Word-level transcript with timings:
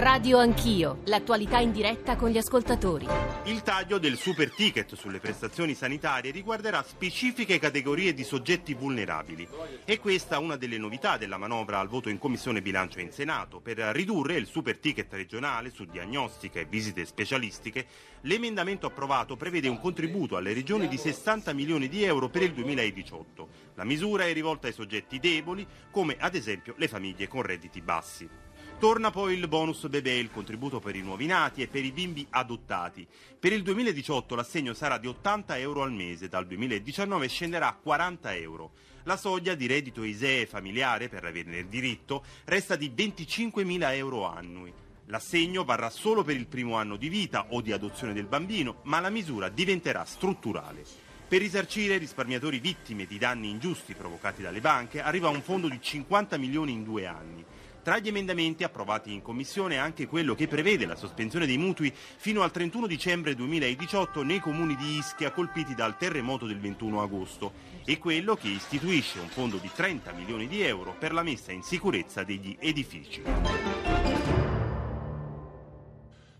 Radio 0.00 0.38
Anch'io, 0.38 1.00
l'attualità 1.04 1.58
in 1.58 1.72
diretta 1.72 2.16
con 2.16 2.30
gli 2.30 2.38
ascoltatori. 2.38 3.06
Il 3.44 3.60
taglio 3.60 3.98
del 3.98 4.16
super 4.16 4.50
ticket 4.50 4.94
sulle 4.94 5.18
prestazioni 5.18 5.74
sanitarie 5.74 6.30
riguarderà 6.30 6.82
specifiche 6.82 7.58
categorie 7.58 8.14
di 8.14 8.24
soggetti 8.24 8.72
vulnerabili. 8.72 9.46
E 9.84 9.98
questa 9.98 10.36
è 10.36 10.38
una 10.38 10.56
delle 10.56 10.78
novità 10.78 11.18
della 11.18 11.36
manovra 11.36 11.80
al 11.80 11.88
voto 11.88 12.08
in 12.08 12.16
Commissione 12.16 12.62
Bilancio 12.62 12.98
in 12.98 13.12
Senato. 13.12 13.60
Per 13.60 13.76
ridurre 13.76 14.36
il 14.36 14.46
super 14.46 14.78
ticket 14.78 15.12
regionale 15.12 15.68
su 15.68 15.84
diagnostica 15.84 16.60
e 16.60 16.64
visite 16.64 17.04
specialistiche, 17.04 17.86
l'emendamento 18.22 18.86
approvato 18.86 19.36
prevede 19.36 19.68
un 19.68 19.78
contributo 19.78 20.38
alle 20.38 20.54
regioni 20.54 20.88
di 20.88 20.96
60 20.96 21.52
milioni 21.52 21.88
di 21.88 22.04
euro 22.04 22.30
per 22.30 22.40
il 22.40 22.54
2018. 22.54 23.48
La 23.74 23.84
misura 23.84 24.24
è 24.24 24.32
rivolta 24.32 24.66
ai 24.66 24.72
soggetti 24.72 25.18
deboli, 25.18 25.66
come 25.90 26.16
ad 26.18 26.34
esempio 26.34 26.72
le 26.78 26.88
famiglie 26.88 27.28
con 27.28 27.42
redditi 27.42 27.82
bassi. 27.82 28.48
Torna 28.80 29.10
poi 29.10 29.34
il 29.34 29.46
bonus 29.46 29.86
bebè, 29.88 30.10
il 30.10 30.30
contributo 30.30 30.80
per 30.80 30.96
i 30.96 31.02
nuovi 31.02 31.26
nati 31.26 31.60
e 31.60 31.68
per 31.68 31.84
i 31.84 31.92
bimbi 31.92 32.26
adottati. 32.30 33.06
Per 33.38 33.52
il 33.52 33.62
2018 33.62 34.34
l'assegno 34.34 34.72
sarà 34.72 34.96
di 34.96 35.06
80 35.06 35.58
euro 35.58 35.82
al 35.82 35.92
mese, 35.92 36.28
dal 36.28 36.46
2019 36.46 37.28
scenderà 37.28 37.68
a 37.68 37.74
40 37.74 38.34
euro. 38.36 38.70
La 39.02 39.18
soglia 39.18 39.54
di 39.54 39.66
reddito 39.66 40.02
ISEE 40.02 40.46
familiare 40.46 41.10
per 41.10 41.26
averne 41.26 41.58
il 41.58 41.66
diritto 41.66 42.24
resta 42.46 42.74
di 42.74 42.90
25.000 42.96 43.94
euro 43.96 44.26
annui. 44.26 44.72
L'assegno 45.08 45.62
varrà 45.62 45.90
solo 45.90 46.24
per 46.24 46.36
il 46.36 46.46
primo 46.46 46.76
anno 46.76 46.96
di 46.96 47.10
vita 47.10 47.48
o 47.50 47.60
di 47.60 47.72
adozione 47.72 48.14
del 48.14 48.28
bambino, 48.28 48.76
ma 48.84 48.98
la 48.98 49.10
misura 49.10 49.50
diventerà 49.50 50.06
strutturale. 50.06 50.84
Per 51.28 51.38
risarcire 51.38 51.98
risparmiatori 51.98 52.58
vittime 52.58 53.04
di 53.04 53.18
danni 53.18 53.50
ingiusti 53.50 53.92
provocati 53.92 54.40
dalle 54.40 54.62
banche 54.62 55.02
arriva 55.02 55.28
un 55.28 55.42
fondo 55.42 55.68
di 55.68 55.78
50 55.78 56.38
milioni 56.38 56.72
in 56.72 56.82
due 56.82 57.06
anni. 57.06 57.44
Tra 57.82 57.98
gli 57.98 58.08
emendamenti 58.08 58.62
approvati 58.62 59.12
in 59.12 59.22
Commissione 59.22 59.78
anche 59.78 60.06
quello 60.06 60.34
che 60.34 60.46
prevede 60.46 60.84
la 60.84 60.96
sospensione 60.96 61.46
dei 61.46 61.56
mutui 61.56 61.90
fino 61.94 62.42
al 62.42 62.50
31 62.50 62.86
dicembre 62.86 63.34
2018 63.34 64.22
nei 64.22 64.38
comuni 64.38 64.76
di 64.76 64.98
Ischia 64.98 65.30
colpiti 65.30 65.74
dal 65.74 65.96
terremoto 65.96 66.46
del 66.46 66.60
21 66.60 67.00
agosto 67.00 67.52
e 67.86 67.96
quello 67.98 68.36
che 68.36 68.48
istituisce 68.48 69.18
un 69.18 69.28
fondo 69.28 69.56
di 69.56 69.70
30 69.74 70.12
milioni 70.12 70.46
di 70.46 70.60
euro 70.60 70.94
per 70.98 71.14
la 71.14 71.22
messa 71.22 71.52
in 71.52 71.62
sicurezza 71.62 72.22
degli 72.22 72.54
edifici. 72.60 73.22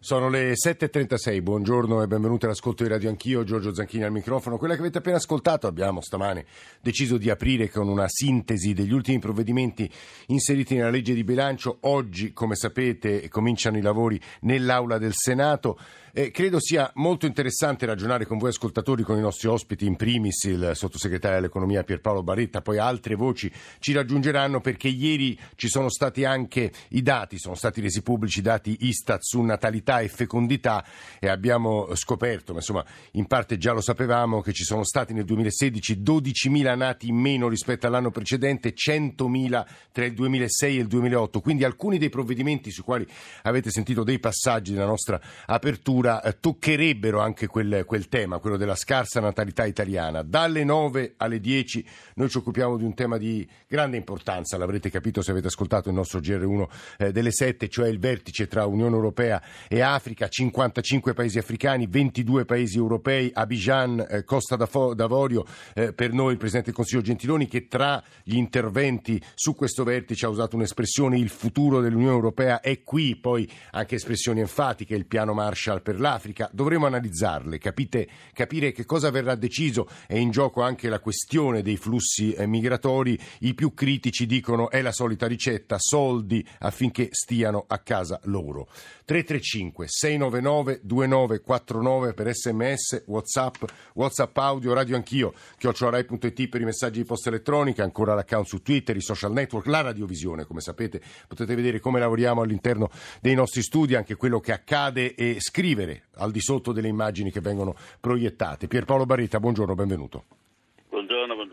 Sono 0.03 0.31
le 0.31 0.53
7.36, 0.53 1.43
buongiorno 1.43 2.03
e 2.03 2.07
benvenuti 2.07 2.47
all'ascolto 2.47 2.85
di 2.85 2.89
Radio 2.89 3.11
Anch'io, 3.11 3.45
Giorgio 3.45 3.75
Zanchini 3.75 4.05
al 4.05 4.11
microfono. 4.11 4.57
Quella 4.57 4.73
che 4.73 4.81
avete 4.81 4.97
appena 4.97 5.19
ascoltato 5.19 5.67
abbiamo 5.67 6.01
stamane 6.01 6.47
deciso 6.81 7.19
di 7.19 7.29
aprire 7.29 7.69
con 7.69 7.87
una 7.87 8.07
sintesi 8.09 8.73
degli 8.73 8.95
ultimi 8.95 9.19
provvedimenti 9.19 9.93
inseriti 10.29 10.75
nella 10.75 10.89
legge 10.89 11.13
di 11.13 11.23
bilancio. 11.23 11.77
Oggi, 11.83 12.33
come 12.33 12.55
sapete, 12.55 13.29
cominciano 13.29 13.77
i 13.77 13.83
lavori 13.83 14.19
nell'Aula 14.41 14.97
del 14.97 15.13
Senato. 15.15 15.79
Eh, 16.13 16.33
credo 16.33 16.59
sia 16.59 16.91
molto 16.95 17.27
interessante 17.27 17.87
ragionare 17.87 18.27
con 18.27 18.37
voi 18.37 18.49
ascoltatori, 18.49 19.05
con 19.05 19.17
i 19.17 19.21
nostri 19.21 19.47
ospiti, 19.47 19.87
in 19.87 19.95
primis 19.95 20.43
il 20.43 20.73
sottosegretario 20.75 21.39
all'economia 21.39 21.85
Pierpaolo 21.85 22.25
Barretta, 22.25 22.63
poi 22.63 22.79
altre 22.79 23.15
voci 23.15 23.51
ci 23.79 23.93
raggiungeranno 23.93 24.61
perché 24.61 24.89
ieri 24.89 25.39
ci 25.55 25.69
sono 25.69 25.89
stati 25.89 26.25
anche 26.25 26.73
i 26.89 27.03
dati, 27.03 27.39
sono 27.39 27.55
stati 27.55 27.81
resi 27.81 28.03
pubblici 28.03 28.41
i 28.41 28.43
dati 28.43 28.77
Istat 28.81 29.21
su 29.23 29.41
natalità 29.43 30.01
e 30.01 30.09
fecondità 30.09 30.85
e 31.21 31.29
abbiamo 31.29 31.95
scoperto, 31.95 32.53
ma 32.55 32.59
insomma 32.59 32.85
in 33.13 33.27
parte 33.27 33.57
già 33.57 33.71
lo 33.71 33.81
sapevamo, 33.81 34.41
che 34.41 34.53
ci 34.53 34.65
sono 34.65 34.83
stati 34.83 35.13
nel 35.13 35.25
2016 35.25 36.03
12.000 36.03 36.77
nati 36.77 37.07
in 37.07 37.17
meno 37.17 37.49
rispetto 37.49 37.87
all'anno 37.87 38.11
precedente, 38.11 38.75
100.000 38.75 39.65
tra 39.93 40.05
il 40.05 40.15
2006 40.15 40.77
e 40.77 40.81
il 40.81 40.89
2008, 40.89 41.41
quindi 41.41 41.63
alcuni 41.63 41.99
dei 41.99 42.09
provvedimenti 42.09 42.73
sui 42.73 42.83
quali 42.83 43.07
avete 43.43 43.71
sentito 43.71 44.03
dei 44.03 44.19
passaggi 44.19 44.73
della 44.73 44.87
nostra 44.87 45.21
apertura 45.47 45.99
eh, 46.07 46.39
toccherebbero 46.41 47.21
anche 47.21 47.47
quel, 47.47 47.85
quel, 47.87 48.09
tema, 48.09 48.39
quello 48.39 48.57
della 48.57 48.75
scarsa 48.75 49.21
natalità 49.21 49.65
italiana. 49.65 50.23
Dalle 50.23 50.65
9 50.65 51.15
alle 51.19 51.41
10 51.41 51.85
noi 52.15 52.29
ci 52.29 52.39
occupiamo 52.39 52.77
di 52.77 52.85
un 52.85 52.95
tema 52.95 53.19
di 53.19 53.47
grande 53.67 53.97
importanza, 53.97 54.57
l'avrete 54.57 54.91
capito 54.91 55.23
se 55.23 55.31
avete 55.31 55.49
ascoltato 55.49 55.89
il 55.89 55.95
nostro 55.95 56.21
GR1 56.21 56.67
eh, 56.99 57.13
delle 57.13 57.33
7, 57.33 57.69
cioè 57.69 57.89
il 57.89 57.99
vertice 57.99 58.47
tra 58.47 58.67
Unione 58.67 58.95
Europea 58.95 59.43
e 59.69 59.81
Africa, 59.81 60.29
55 60.29 61.13
paesi 61.13 61.39
africani, 61.39 61.87
22 61.87 62.45
paesi 62.45 62.77
europei, 62.79 63.31
Abidjan, 63.33 64.07
eh, 64.09 64.25
Costa 64.25 64.57
d'Avorio, 64.57 65.45
eh, 65.75 65.93
per 65.93 66.13
noi 66.13 66.33
il 66.33 66.39
Presidente 66.39 66.69
del 66.69 66.77
Consiglio 66.77 67.03
Gentiloni 67.03 67.47
che 67.47 67.67
tra 67.67 68.03
gli 68.23 68.37
interventi 68.37 69.21
su 69.35 69.55
questo 69.55 69.85
vertice 69.85 70.27
ha 70.27 70.29
usato 70.29 70.57
un'espressione 70.57 71.19
il 71.19 71.29
futuro 71.29 71.81
dell'Unione 71.81 72.15
Europea 72.15 72.61
è 72.61 72.83
qui, 72.83 73.17
poi 73.17 73.51
anche 73.73 73.97
espressioni 73.97 74.41
enfatiche, 74.41 74.95
il 74.95 75.07
piano 75.07 75.33
Marshall 75.33 75.83
per 75.83 75.90
l'Africa, 75.99 76.49
dovremo 76.53 76.87
analizzarle, 76.87 77.59
capite, 77.59 78.09
capire 78.33 78.73
che 78.73 78.85
cosa 78.85 79.11
verrà 79.11 79.35
deciso, 79.35 79.89
è 80.07 80.17
in 80.17 80.31
gioco 80.31 80.63
anche 80.63 80.89
la 80.89 81.01
questione 81.01 81.63
dei 81.63 81.77
flussi 81.77 82.33
eh, 82.33 82.47
migratori, 82.47 83.19
i 83.41 83.55
più 83.55 83.75
critici 83.75 84.27
dicono 84.27 84.71
è 84.71 84.83
la 84.83 84.93
solita 84.93 85.27
ricetta, 85.27 85.79
soldi 85.79 86.47
affinché 86.59 87.09
stiano 87.11 87.65
a 87.67 87.79
casa 87.79 88.21
loro. 88.25 88.69
335 89.05 89.87
699 89.89 90.81
2949 90.85 92.15
per 92.15 92.33
sms, 92.33 93.03
whatsapp, 93.07 93.57
whatsapp 93.95 94.37
audio, 94.39 94.73
radio 94.73 94.95
anch'io, 94.95 95.35
chiocciolarai.it 95.59 96.49
per 96.49 96.61
i 96.61 96.65
messaggi 96.65 97.01
di 97.01 97.05
posta 97.05 97.29
elettronica, 97.29 97.83
ancora 97.83 98.15
l'account 98.15 98.47
su 98.47 98.63
Twitter, 98.63 98.97
i 98.97 99.01
social 99.01 99.33
network, 99.33 99.67
la 99.67 99.81
radiovisione, 99.81 100.45
come 100.45 100.61
sapete. 100.61 101.01
Potete 101.27 101.55
vedere 101.57 101.81
come 101.81 101.99
lavoriamo 101.99 102.43
all'interno 102.43 102.91
dei 103.21 103.35
nostri 103.35 103.63
studi, 103.63 103.97
anche 103.97 104.15
quello 104.15 104.39
che 104.39 104.53
accade 104.53 105.15
e 105.15 105.39
scrive 105.41 105.80
scrivere 105.81 106.03
al 106.17 106.31
di 106.31 106.41
sotto 106.41 106.73
delle 106.73 106.89
immagini 106.89 107.31
che 107.31 107.41
vengono 107.41 107.75
proiettate. 107.99 108.69
Pierpaolo 108.69 109.07
Barretta, 109.07 109.41
buongiorno, 109.41 109.75
benvenuto. 109.75 110.25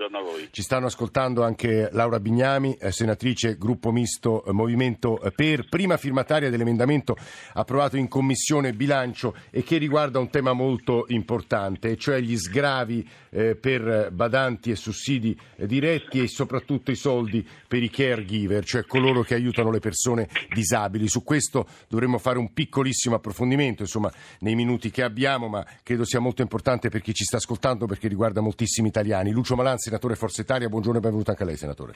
Buongiorno, 0.08 0.18
a 0.18 0.22
voi. 0.22 0.48
Ci 0.52 0.62
stanno 0.62 0.86
ascoltando 0.86 1.44
anche 1.44 1.90
Laura 1.92 2.20
Bignami, 2.20 2.76
eh, 2.76 2.92
senatrice 2.92 3.58
gruppo 3.58 3.92
misto 3.92 4.46
eh, 4.46 4.54
Movimento 4.54 5.22
eh, 5.22 5.32
per, 5.32 5.68
prima 5.68 5.98
firmataria 5.98 6.50
dell'emendamento 6.50 7.18
approvato 7.54 7.98
in 7.98 8.08
Commissione 8.08 8.74
Bilancio 8.74 9.36
e 9.50 9.64
che 9.64 9.78
riguarda 9.78 10.20
un 10.20 10.30
tema 10.30 10.54
molto 10.54 11.06
importante, 11.10 11.98
cioè 11.98 12.20
gli 12.20 12.38
sgravi 12.38 13.26
per 13.38 14.10
badanti 14.12 14.72
e 14.72 14.76
sussidi 14.76 15.38
diretti 15.58 16.24
e 16.24 16.28
soprattutto 16.28 16.90
i 16.90 16.96
soldi 16.96 17.48
per 17.68 17.84
i 17.84 17.90
caregiver, 17.90 18.66
cioè 18.66 18.86
coloro 18.86 19.22
che 19.22 19.36
aiutano 19.36 19.70
le 19.70 19.80
persone 19.80 20.28
disabili. 20.54 21.08
Su 21.08 21.24
questo 21.24 21.68
dovremmo 21.88 22.18
fare 22.18 22.40
un 22.40 22.52
piccolissimo 22.52 23.16
approfondimento, 23.16 23.84
insomma, 23.84 24.12
nei 24.40 24.56
minuti 24.56 24.90
che 24.90 25.04
abbiamo, 25.04 25.50
ma 25.50 25.64
credo 25.84 26.04
sia 26.04 26.20
molto 26.20 26.42
importante 26.42 26.90
per 26.90 27.02
chi 27.02 27.14
ci 27.14 27.26
sta 27.26 27.38
ascoltando 27.38 27.86
perché 27.86 28.08
riguarda 28.08 28.42
moltissimi 28.42 28.88
italiani. 28.88 29.32
Lucio 29.32 29.56
Malan, 29.56 29.78
senatore 29.98 30.16
Forza 30.16 30.42
Italia, 30.42 30.70
buongiorno 30.70 31.00
e 31.00 31.02
benvenuto 31.02 31.32
anche 31.32 31.44
a 31.44 31.46
lei, 31.48 31.58
senatore. 31.58 31.96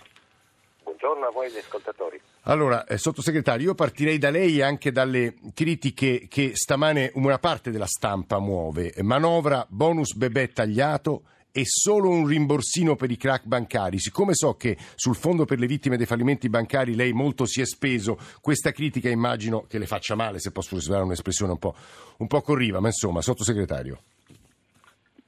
Buongiorno 0.84 1.28
a 1.28 1.32
voi 1.32 1.52
gli 1.52 1.58
ascoltatori. 1.58 2.20
Allora, 2.44 2.86
eh, 2.86 2.98
sottosegretario, 2.98 3.68
io 3.68 3.76
partirei 3.76 4.18
da 4.18 4.32
lei 4.32 4.58
e 4.58 4.64
anche 4.64 4.92
dalle 4.92 5.36
critiche 5.54 6.26
che 6.28 6.52
stamane 6.56 7.12
una 7.16 7.38
parte 7.38 7.70
della 7.70 7.86
stampa 7.86 8.40
muove. 8.40 8.94
Manovra, 9.02 9.66
bonus 9.70 10.16
bebè 10.16 10.50
tagliato 10.50 11.24
e 11.52 11.64
solo 11.66 12.10
un 12.10 12.26
rimborsino 12.26 12.96
per 12.96 13.12
i 13.12 13.18
crack 13.18 13.46
bancari. 13.46 14.00
Siccome 14.00 14.34
so 14.34 14.56
che 14.56 14.78
sul 14.96 15.16
fondo 15.16 15.46
per 15.46 15.60
le 15.60 15.68
vittime 15.68 15.98
dei 15.98 16.08
fallimenti 16.08 16.50
bancari 16.50 16.96
lei 16.96 17.14
molto 17.14 17.46
si 17.46 17.62
è 17.62 17.66
speso, 17.66 18.18
questa 18.42 18.72
critica 18.72 19.10
immagino 19.10 19.66
che 19.70 19.78
le 19.78 19.86
faccia 19.86 20.16
male, 20.16 20.40
se 20.40 20.52
posso 20.52 20.76
usare 20.76 21.04
un'espressione 21.04 21.52
un 21.52 21.60
po', 21.60 21.76
un 22.18 22.28
po 22.28 22.42
corriva, 22.42 22.80
ma 22.80 22.88
insomma, 22.88 23.22
sottosegretario. 23.22 24.02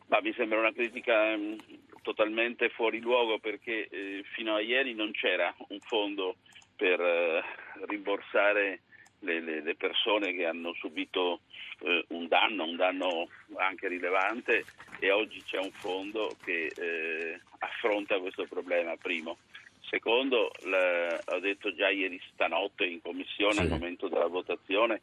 Ma 0.07 0.19
mi 0.21 0.33
sembra 0.35 0.59
una 0.59 0.71
critica 0.71 1.35
mm, 1.35 1.72
totalmente 2.03 2.69
fuori 2.69 2.99
luogo 2.99 3.39
perché 3.39 3.87
eh, 3.89 4.23
fino 4.35 4.53
a 4.53 4.61
ieri 4.61 4.93
non 4.93 5.11
c'era 5.11 5.53
un 5.69 5.79
fondo 5.79 6.35
per 6.75 6.99
eh, 6.99 7.41
rimborsare 7.87 8.81
le, 9.19 9.39
le, 9.39 9.61
le, 9.61 9.75
persone 9.75 10.33
che 10.33 10.45
hanno 10.45 10.73
subito 10.73 11.39
eh, 11.79 12.05
un 12.09 12.27
danno, 12.27 12.65
un 12.65 12.75
danno 12.75 13.27
anche 13.55 13.87
rilevante 13.87 14.65
e 14.99 15.11
oggi 15.11 15.41
c'è 15.43 15.57
un 15.57 15.71
fondo 15.71 16.35
che 16.43 16.71
eh, 16.75 17.39
affronta 17.59 18.19
questo 18.19 18.45
problema, 18.45 18.95
primo. 18.97 19.37
Secondo, 19.81 20.51
la, 20.63 21.19
ho 21.25 21.39
detto 21.39 21.73
già 21.73 21.89
ieri 21.89 22.19
stanotte 22.33 22.85
in 22.85 23.01
commissione 23.01 23.53
sì. 23.53 23.59
al 23.61 23.69
momento 23.69 24.07
della 24.07 24.27
votazione 24.27 24.99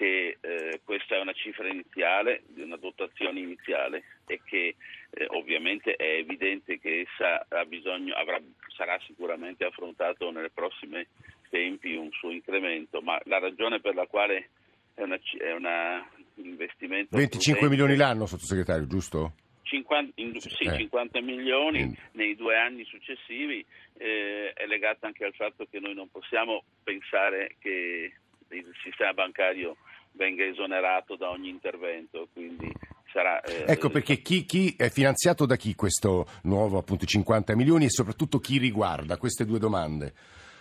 che 0.00 0.38
eh, 0.40 0.80
questa 0.82 1.16
è 1.16 1.20
una 1.20 1.34
cifra 1.34 1.68
iniziale, 1.68 2.42
di 2.46 2.62
una 2.62 2.76
dotazione 2.76 3.38
iniziale 3.38 4.02
e 4.26 4.40
che 4.44 4.76
eh, 5.10 5.26
ovviamente 5.30 5.94
è 5.94 6.16
evidente 6.16 6.78
che 6.78 7.06
essa 7.06 7.46
bisogno, 7.66 8.14
avrà, 8.14 8.40
sarà 8.76 8.98
sicuramente 9.06 9.64
affrontato 9.64 10.30
nei 10.30 10.50
prossimi 10.52 11.06
tempi 11.48 11.94
un 11.94 12.10
suo 12.12 12.30
incremento, 12.30 13.00
ma 13.00 13.20
la 13.24 13.38
ragione 13.38 13.80
per 13.80 13.94
la 13.94 14.06
quale 14.06 14.50
è, 14.94 15.02
una, 15.02 15.18
è 15.38 15.52
una, 15.52 16.08
un 16.34 16.44
investimento... 16.44 17.16
25 17.16 17.60
prudente, 17.60 17.68
milioni 17.68 17.96
l'anno, 17.96 18.26
sottosegretario, 18.26 18.86
giusto? 18.86 19.34
50, 19.62 20.20
in, 20.20 20.40
sì, 20.40 20.64
eh. 20.64 20.76
50 20.76 21.20
milioni 21.20 21.86
mm. 21.86 21.92
nei 22.12 22.34
due 22.34 22.56
anni 22.56 22.84
successivi 22.84 23.64
eh, 23.98 24.52
è 24.52 24.66
legata 24.66 25.06
anche 25.06 25.24
al 25.24 25.34
fatto 25.34 25.66
che 25.70 25.78
noi 25.78 25.94
non 25.94 26.10
possiamo 26.10 26.64
pensare 26.82 27.54
che 27.60 28.12
il 28.48 28.74
sistema 28.82 29.12
bancario 29.12 29.76
venga 30.12 30.44
esonerato 30.44 31.14
da 31.14 31.30
ogni 31.30 31.48
intervento, 31.48 32.28
quindi 32.32 32.70
sarà... 33.12 33.40
Eh, 33.42 33.64
ecco 33.66 33.90
perché 33.90 34.20
chi, 34.22 34.44
chi, 34.44 34.74
è 34.76 34.88
finanziato 34.90 35.46
da 35.46 35.56
chi 35.56 35.74
questo 35.74 36.26
nuovo 36.44 36.78
appunto 36.78 37.06
50 37.06 37.54
milioni 37.54 37.86
e 37.86 37.90
soprattutto 37.90 38.38
chi 38.38 38.58
riguarda? 38.58 39.16
Queste 39.16 39.44
due 39.44 39.58
domande? 39.58 40.12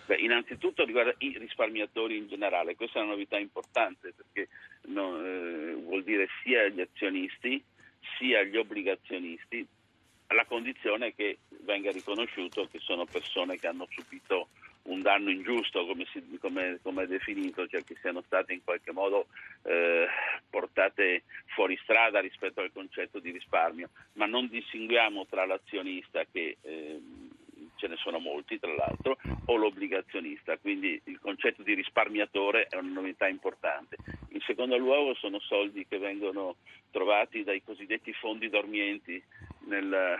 Beh, 0.05 0.17
innanzitutto 0.17 0.85
riguarda 0.85 1.13
i 1.19 1.37
risparmiatori 1.37 2.17
in 2.17 2.27
generale, 2.27 2.75
questa 2.75 2.99
è 2.99 3.03
una 3.03 3.11
novità 3.11 3.37
importante 3.37 4.13
perché 4.15 4.49
no, 4.87 5.23
eh, 5.23 5.73
vuol 5.83 6.03
dire 6.03 6.27
sia 6.43 6.67
gli 6.67 6.81
azionisti 6.81 7.63
sia 8.17 8.43
gli 8.43 8.57
obbligazionisti, 8.57 9.65
alla 10.27 10.45
condizione 10.45 11.13
che 11.15 11.39
venga 11.63 11.91
riconosciuto 11.91 12.67
che 12.71 12.79
sono 12.79 13.05
persone 13.05 13.57
che 13.57 13.67
hanno 13.67 13.87
subito 13.89 14.49
un 14.89 15.01
danno 15.01 15.29
ingiusto, 15.29 15.85
come, 15.85 16.05
si, 16.11 16.37
come, 16.39 16.79
come 16.81 17.03
è 17.03 17.07
definito, 17.07 17.67
cioè 17.67 17.83
che 17.83 17.95
siano 18.01 18.21
state 18.25 18.53
in 18.53 18.63
qualche 18.63 18.91
modo 18.91 19.27
eh, 19.63 20.07
portate 20.49 21.23
fuori 21.47 21.77
strada 21.83 22.19
rispetto 22.19 22.61
al 22.61 22.71
concetto 22.73 23.19
di 23.19 23.31
risparmio, 23.31 23.89
ma 24.13 24.25
non 24.25 24.47
distinguiamo 24.47 25.25
tra 25.27 25.45
l'azionista 25.45 26.23
che 26.31 26.57
eh, 26.61 27.01
ce 27.75 27.87
ne 27.87 27.95
sono 27.97 28.19
molti 28.19 28.59
tra 28.59 28.73
l'altro, 28.73 29.17
o 29.45 29.55
l'obbligazionista, 29.55 30.57
quindi 30.57 30.99
il 31.05 31.19
concetto 31.19 31.63
di 31.63 31.73
risparmiatore 31.73 32.67
è 32.67 32.75
una 32.75 32.91
novità 32.91 33.27
importante. 33.27 33.95
In 34.29 34.41
secondo 34.41 34.77
luogo 34.77 35.15
sono 35.15 35.39
soldi 35.39 35.85
che 35.87 35.97
vengono 35.97 36.57
trovati 36.91 37.43
dai 37.43 37.63
cosiddetti 37.63 38.11
fondi 38.13 38.49
dormienti 38.49 39.21
nel, 39.67 40.19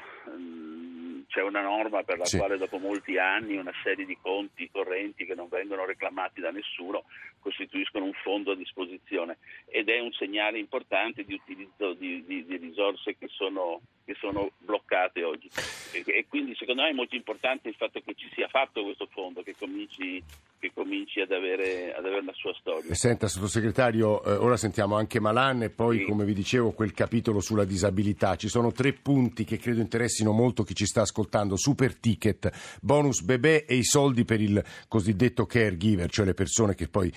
c'è 1.29 1.43
una 1.43 1.61
norma 1.61 2.01
per 2.03 2.17
la 2.17 2.25
sì. 2.25 2.37
quale 2.37 2.57
dopo 2.57 2.79
molti 2.79 3.19
anni 3.19 3.55
una 3.55 3.73
serie 3.83 4.03
di 4.03 4.17
conti 4.19 4.69
correnti 4.71 5.25
che 5.25 5.35
non 5.35 5.47
vengono 5.47 5.85
reclamati 5.85 6.41
da 6.41 6.49
nessuno 6.49 7.03
costituiscono 7.39 8.05
un 8.05 8.13
fondo 8.23 8.51
a 8.51 8.55
disposizione 8.55 9.37
ed 9.67 9.89
è 9.89 9.99
un 9.99 10.11
segnale 10.11 10.57
importante 10.57 11.23
di 11.23 11.35
utilizzo 11.35 11.93
di, 11.93 12.25
di, 12.25 12.45
di 12.45 12.57
risorse 12.57 13.15
che 13.15 13.27
sono, 13.27 13.79
che 14.09 14.15
sono, 14.19 14.49
bloccate 14.57 15.23
oggi. 15.23 15.49
E, 15.91 16.03
e, 16.05 16.25
quindi 16.27 16.55
secondo 16.55 16.81
me 16.81 16.89
è 16.89 16.93
molto 16.93 17.15
importante 17.15 17.69
il 17.69 17.75
fatto 17.75 18.01
che 18.03 18.15
ci 18.15 18.27
sia 18.33 18.47
fatto 18.47 18.83
questo 18.83 19.07
fondo, 19.11 19.43
che 19.43 19.53
cominci, 19.57 20.23
che 20.57 20.71
cominci 20.73 21.21
ad, 21.21 21.31
avere, 21.31 21.93
ad, 21.93 22.03
avere, 22.03 22.23
la 22.23 22.33
sua 22.33 22.51
storia. 22.59 22.91
Senta, 22.95 23.27
sottosegretario, 23.27 24.23
eh, 24.23 24.31
ora 24.31 24.57
sentiamo 24.57 24.95
anche 24.95 25.19
Malan 25.19 25.61
e 25.61 25.69
poi, 25.69 25.99
sì. 25.99 26.05
come 26.05 26.25
vi 26.25 26.33
dicevo, 26.33 26.71
quel 26.71 26.91
capitolo 26.93 27.39
sulla 27.39 27.65
disabilità. 27.65 28.35
Ci 28.35 28.47
sono 28.47 28.71
tre 28.71 28.93
punti 28.93 29.43
che 29.43 29.57
credo 29.57 29.79
interessino 29.79 30.31
molto 30.31 30.63
chi 30.63 30.73
ci 30.73 30.87
sta 30.87 31.01
ascoltando. 31.01 31.55
Super 31.55 31.95
ticket, 31.95 32.79
bonus 32.81 33.21
bebè 33.21 33.65
e 33.67 33.75
i 33.75 33.83
soldi 33.83 34.25
per 34.25 34.41
il 34.41 34.63
cosiddetto 34.87 35.45
caregiver, 35.45 36.09
cioè 36.09 36.25
le 36.25 36.33
persone 36.33 36.73
che 36.73 36.87
poi 36.87 37.13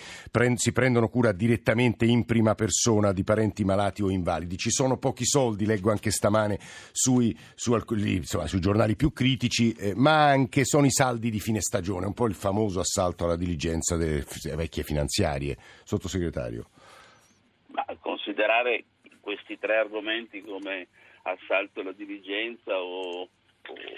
si 0.56 0.72
prendono 0.72 1.08
cura 1.08 1.32
direttamente 1.32 2.04
in 2.04 2.26
prima 2.26 2.54
persona 2.54 3.12
di 3.12 3.24
parenti 3.24 3.64
malati 3.64 4.02
o 4.02 4.10
invalidi. 4.10 4.58
Ci 4.58 4.70
sono 4.70 4.98
pochi 4.98 5.24
soldi, 5.24 5.64
leggo 5.64 5.90
anche 5.90 6.10
stamane 6.10 6.58
sui, 6.90 7.36
su 7.54 7.72
alcuni, 7.72 8.16
insomma, 8.16 8.46
sui 8.46 8.60
giornali 8.60 8.96
più 8.96 9.12
critici, 9.12 9.72
eh, 9.72 9.94
ma 9.94 10.28
anche 10.28 10.64
sono 10.64 10.86
i 10.86 10.90
saldi 10.90 11.30
di 11.30 11.40
fine 11.40 11.60
stagione, 11.60 12.06
un 12.06 12.14
po' 12.14 12.26
il 12.26 12.34
famoso 12.34 12.80
assalto 12.80 13.24
alla 13.24 13.36
diligenza 13.36 13.96
delle 13.96 14.24
vecchie 14.56 14.82
finanziarie. 14.82 15.56
Sottosegretario. 15.84 16.68
Ma 17.68 17.84
considerare 18.00 18.84
questi 19.20 19.58
tre 19.58 19.76
argomenti 19.76 20.42
come 20.42 20.88
assalto 21.22 21.80
alla 21.80 21.92
diligenza 21.92 22.76
o 22.76 23.28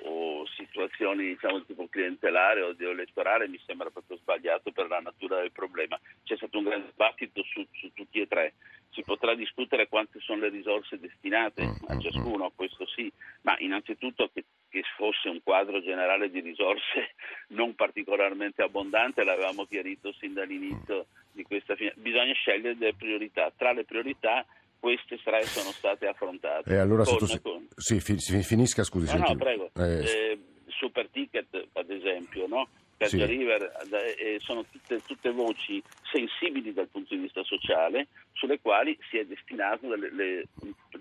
o 0.04 0.46
situazioni 0.56 1.28
diciamo, 1.28 1.58
di 1.60 1.66
tipo 1.66 1.88
clientelare 1.88 2.62
o 2.62 2.74
elettorale 2.78 3.48
mi 3.48 3.60
sembra 3.64 3.90
proprio 3.90 4.18
sbagliato 4.18 4.72
per 4.72 4.88
la 4.88 5.00
natura 5.00 5.40
del 5.40 5.52
problema. 5.52 5.98
C'è 6.22 6.36
stato 6.36 6.58
un 6.58 6.64
grande 6.64 6.88
dibattito 6.90 7.42
su, 7.44 7.66
su 7.72 7.90
tutti 7.92 8.20
e 8.20 8.26
tre. 8.26 8.54
Si 8.94 9.02
potrà 9.02 9.34
discutere 9.34 9.88
quante 9.88 10.20
sono 10.20 10.42
le 10.42 10.50
risorse 10.50 10.98
destinate 10.98 11.66
mm, 11.66 11.88
a 11.88 11.94
mm, 11.96 11.98
ciascuno, 11.98 12.44
mm. 12.46 12.54
questo 12.54 12.86
sì, 12.86 13.12
ma 13.42 13.56
innanzitutto 13.58 14.30
che, 14.32 14.44
che 14.68 14.82
fosse 14.96 15.28
un 15.28 15.40
quadro 15.42 15.82
generale 15.82 16.30
di 16.30 16.40
risorse 16.40 17.14
non 17.50 17.74
particolarmente 17.74 18.62
abbondante, 18.62 19.24
l'avevamo 19.24 19.64
chiarito 19.64 20.12
sin 20.12 20.32
dall'inizio 20.32 21.06
di 21.32 21.42
questa 21.42 21.74
fine. 21.74 21.92
Bisogna 21.96 22.32
scegliere 22.34 22.76
delle 22.76 22.94
priorità. 22.94 23.52
Tra 23.56 23.72
le 23.72 23.84
priorità 23.84 24.46
queste 24.78 25.18
tre 25.22 25.42
sono 25.42 25.70
state 25.70 26.06
affrontate. 26.06 26.72
E 26.72 26.76
allora 26.76 27.04
con, 27.04 27.18
sottos... 27.18 27.40
con... 27.40 27.66
Sì, 27.74 28.00
finisca, 28.00 28.84
scusi. 28.84 29.16
No, 29.16 29.28
no, 29.28 29.36
prego. 29.36 29.70
Eh... 29.74 30.04
Eh, 30.04 30.38
super 30.68 31.08
ticket, 31.08 31.68
ad 31.72 31.90
esempio, 31.90 32.46
no? 32.46 32.68
Per 33.08 33.20
sì. 33.20 33.24
River 33.24 33.72
eh, 34.18 34.38
sono 34.40 34.64
tutte, 34.70 35.00
tutte, 35.04 35.30
voci 35.30 35.82
sensibili 36.10 36.72
dal 36.72 36.88
punto 36.88 37.14
di 37.14 37.20
vista 37.22 37.42
sociale 37.44 38.08
sulle 38.32 38.60
quali 38.60 38.98
si 39.10 39.18
è 39.18 39.24
destinato 39.24 39.88
delle, 39.88 40.10
le, 40.12 40.48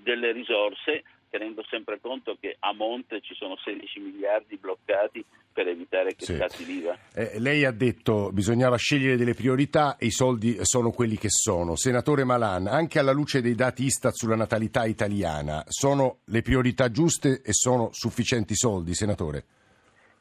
delle 0.02 0.32
risorse 0.32 1.04
tenendo 1.34 1.64
sempre 1.68 2.00
conto 2.00 2.38
che 2.40 2.58
a 2.60 2.74
monte 2.74 3.20
ci 3.22 3.34
sono 3.34 3.58
16 3.58 4.00
miliardi 4.00 4.56
bloccati 4.58 5.26
per 5.52 5.68
evitare 5.68 6.14
che 6.14 6.26
sì. 6.26 6.36
scatti 6.36 6.64
l'IVA. 6.64 6.96
Eh, 7.12 7.40
lei 7.40 7.66
ha 7.66 7.72
detto 7.72 8.28
che 8.28 8.34
bisognava 8.34 8.78
scegliere 8.78 9.18
delle 9.18 9.34
priorità 9.34 9.98
e 9.98 10.06
i 10.06 10.12
soldi 10.12 10.58
sono 10.62 10.92
quelli 10.92 11.18
che 11.18 11.30
sono. 11.30 11.76
Senatore 11.76 12.24
Malan, 12.24 12.68
anche 12.68 13.00
alla 13.00 13.14
luce 13.14 13.42
dei 13.42 13.56
dati 13.56 13.84
Istat 13.84 14.14
sulla 14.14 14.36
natalità 14.36 14.86
italiana, 14.86 15.64
sono 15.68 16.20
le 16.26 16.44
priorità 16.44 16.92
giuste 16.92 17.42
e 17.44 17.52
sono 17.52 17.90
sufficienti 17.92 18.56
soldi, 18.56 18.94
senatore? 18.94 19.46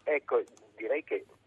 Ecco, 0.05 0.43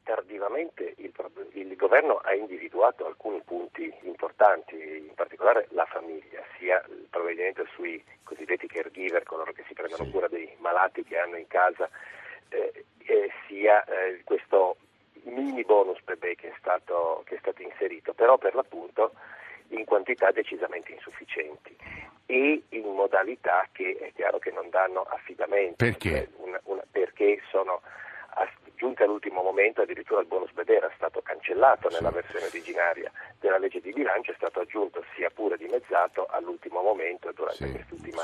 tardivamente 0.06 0.94
il, 0.98 1.12
il, 1.54 1.76
governo 1.76 2.18
ha 2.18 2.34
individuato 2.34 3.08
alcuni 3.08 3.42
punti 3.44 3.92
importanti, 4.04 4.76
in 4.76 5.14
particolare 5.16 5.68
la 5.72 5.86
famiglia, 5.86 6.42
sia 6.58 6.82
il 6.88 7.08
provvedimento 7.10 7.66
sui 7.74 8.02
cosiddetti 8.24 8.68
caregiver, 8.68 9.24
coloro 9.24 9.52
che 9.52 9.64
si 9.68 9.74
prendono 9.74 10.06
sì. 10.06 10.12
cura 10.12 10.28
dei 10.28 10.56
malati 10.60 11.04
che 11.04 11.18
hanno 11.18 11.38
in 11.38 11.48
casa, 11.48 11.90
eh, 12.50 12.86
eh, 13.00 13.32
sia 13.48 13.84
eh, 13.86 14.22
questo 14.24 14.78
mini 15.24 15.64
bonus 15.64 16.00
bebè 16.04 16.36
che 16.36 16.50
è, 16.50 16.54
stato, 16.60 17.24
che 17.26 17.36
è 17.36 17.40
stato 17.40 17.64
inserito, 17.64 18.14
però 18.14 18.38
per 18.38 18.54
l'appunto 18.54 19.14
in 19.70 19.86
quantità 19.86 20.30
decisamente 20.32 20.92
insufficienti 20.92 21.76
e 22.28 22.62
in 22.70 22.94
modalità 22.94 23.68
che 23.72 23.98
è 24.00 24.12
chiaro 24.14 24.38
che 24.38 24.52
non 24.52 24.70
danno 24.70 25.02
affidamento. 25.02 25.84
Perché? 25.84 26.10
Cioè 26.10 26.28
una, 26.38 26.60
una, 26.66 26.84
perché 26.92 27.42
sono 27.50 27.82
giunti 28.76 29.04
all'ultimo 29.04 29.42
momento, 29.42 29.82
addirittura 29.82 30.22
il 30.22 30.28
bonus 30.28 30.52
bebè 30.52 30.76
era 30.76 30.92
stato 30.96 31.22
cancellato 31.22 31.90
nella 31.90 32.12
versione 32.12 32.46
originaria 32.46 33.12
della 33.40 33.58
legge 33.58 33.82
di 33.82 33.92
bilancio, 33.92 34.32
è 34.32 34.36
stato 34.36 34.60
aggiunto 34.60 35.04
sia 35.16 35.30
pure 35.30 35.58
dimezzato 35.58 36.26
all'ultimo 36.30 36.82
momento 36.82 37.32
durante 37.34 37.66
sì, 37.66 37.72
quest'ultima 37.72 38.22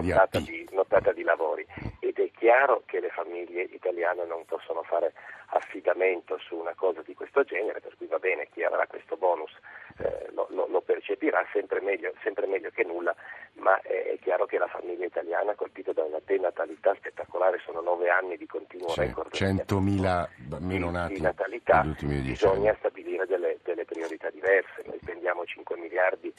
notata 0.00 0.38
di, 0.40 0.68
notata 0.72 1.12
di 1.12 1.22
lavori. 1.22 1.66
Ed 2.00 2.18
è 2.18 2.30
chiaro 2.32 2.82
che 2.86 3.00
le 3.00 3.10
famiglie 3.10 3.62
italiane 3.62 4.24
non 4.24 4.44
possono 4.44 4.82
fare 4.82 5.12
affidamento 5.50 6.38
su 6.38 6.56
una 6.56 6.74
cosa 6.74 7.02
di 7.02 7.14
questo 7.14 7.42
genere, 7.44 7.80
per 7.80 7.96
cui 7.96 8.06
va 8.06 8.18
bene 8.18 8.48
chi 8.52 8.62
avrà 8.62 8.86
questo 8.86 9.16
bonus 9.16 9.52
eh, 9.98 10.28
lo, 10.32 10.46
lo, 10.50 10.66
lo, 10.68 10.80
percepirà 10.80 11.44
sempre 11.52 11.80
meglio, 11.80 12.12
sempre 12.22 12.46
meglio, 12.46 12.70
che 12.70 12.84
nulla, 12.84 13.14
ma 13.54 13.80
è, 13.80 14.12
è, 14.12 14.18
chiaro 14.20 14.46
che 14.46 14.58
la 14.58 14.66
famiglia 14.66 15.06
italiana 15.06 15.54
colpita 15.54 15.92
da 15.92 16.04
una 16.04 16.20
denatalità 16.24 16.94
spettacolare, 16.94 17.58
sono 17.64 17.80
nove 17.80 18.08
anni 18.10 18.36
di 18.36 18.46
continuo 18.46 18.90
sì, 18.90 19.00
record 19.00 19.32
100.000 19.32 20.28
meno 20.60 20.90
nati 20.90 21.14
di 21.14 21.20
natalità, 21.20 21.82
bisogna 21.82 22.74
stabilire 22.78 23.26
delle, 23.26 23.58
delle 23.64 23.84
priorità 23.84 24.30
diverse, 24.30 24.82
noi 24.86 24.98
spendiamo 25.00 25.44
5 25.44 25.76
miliardi 25.76 26.32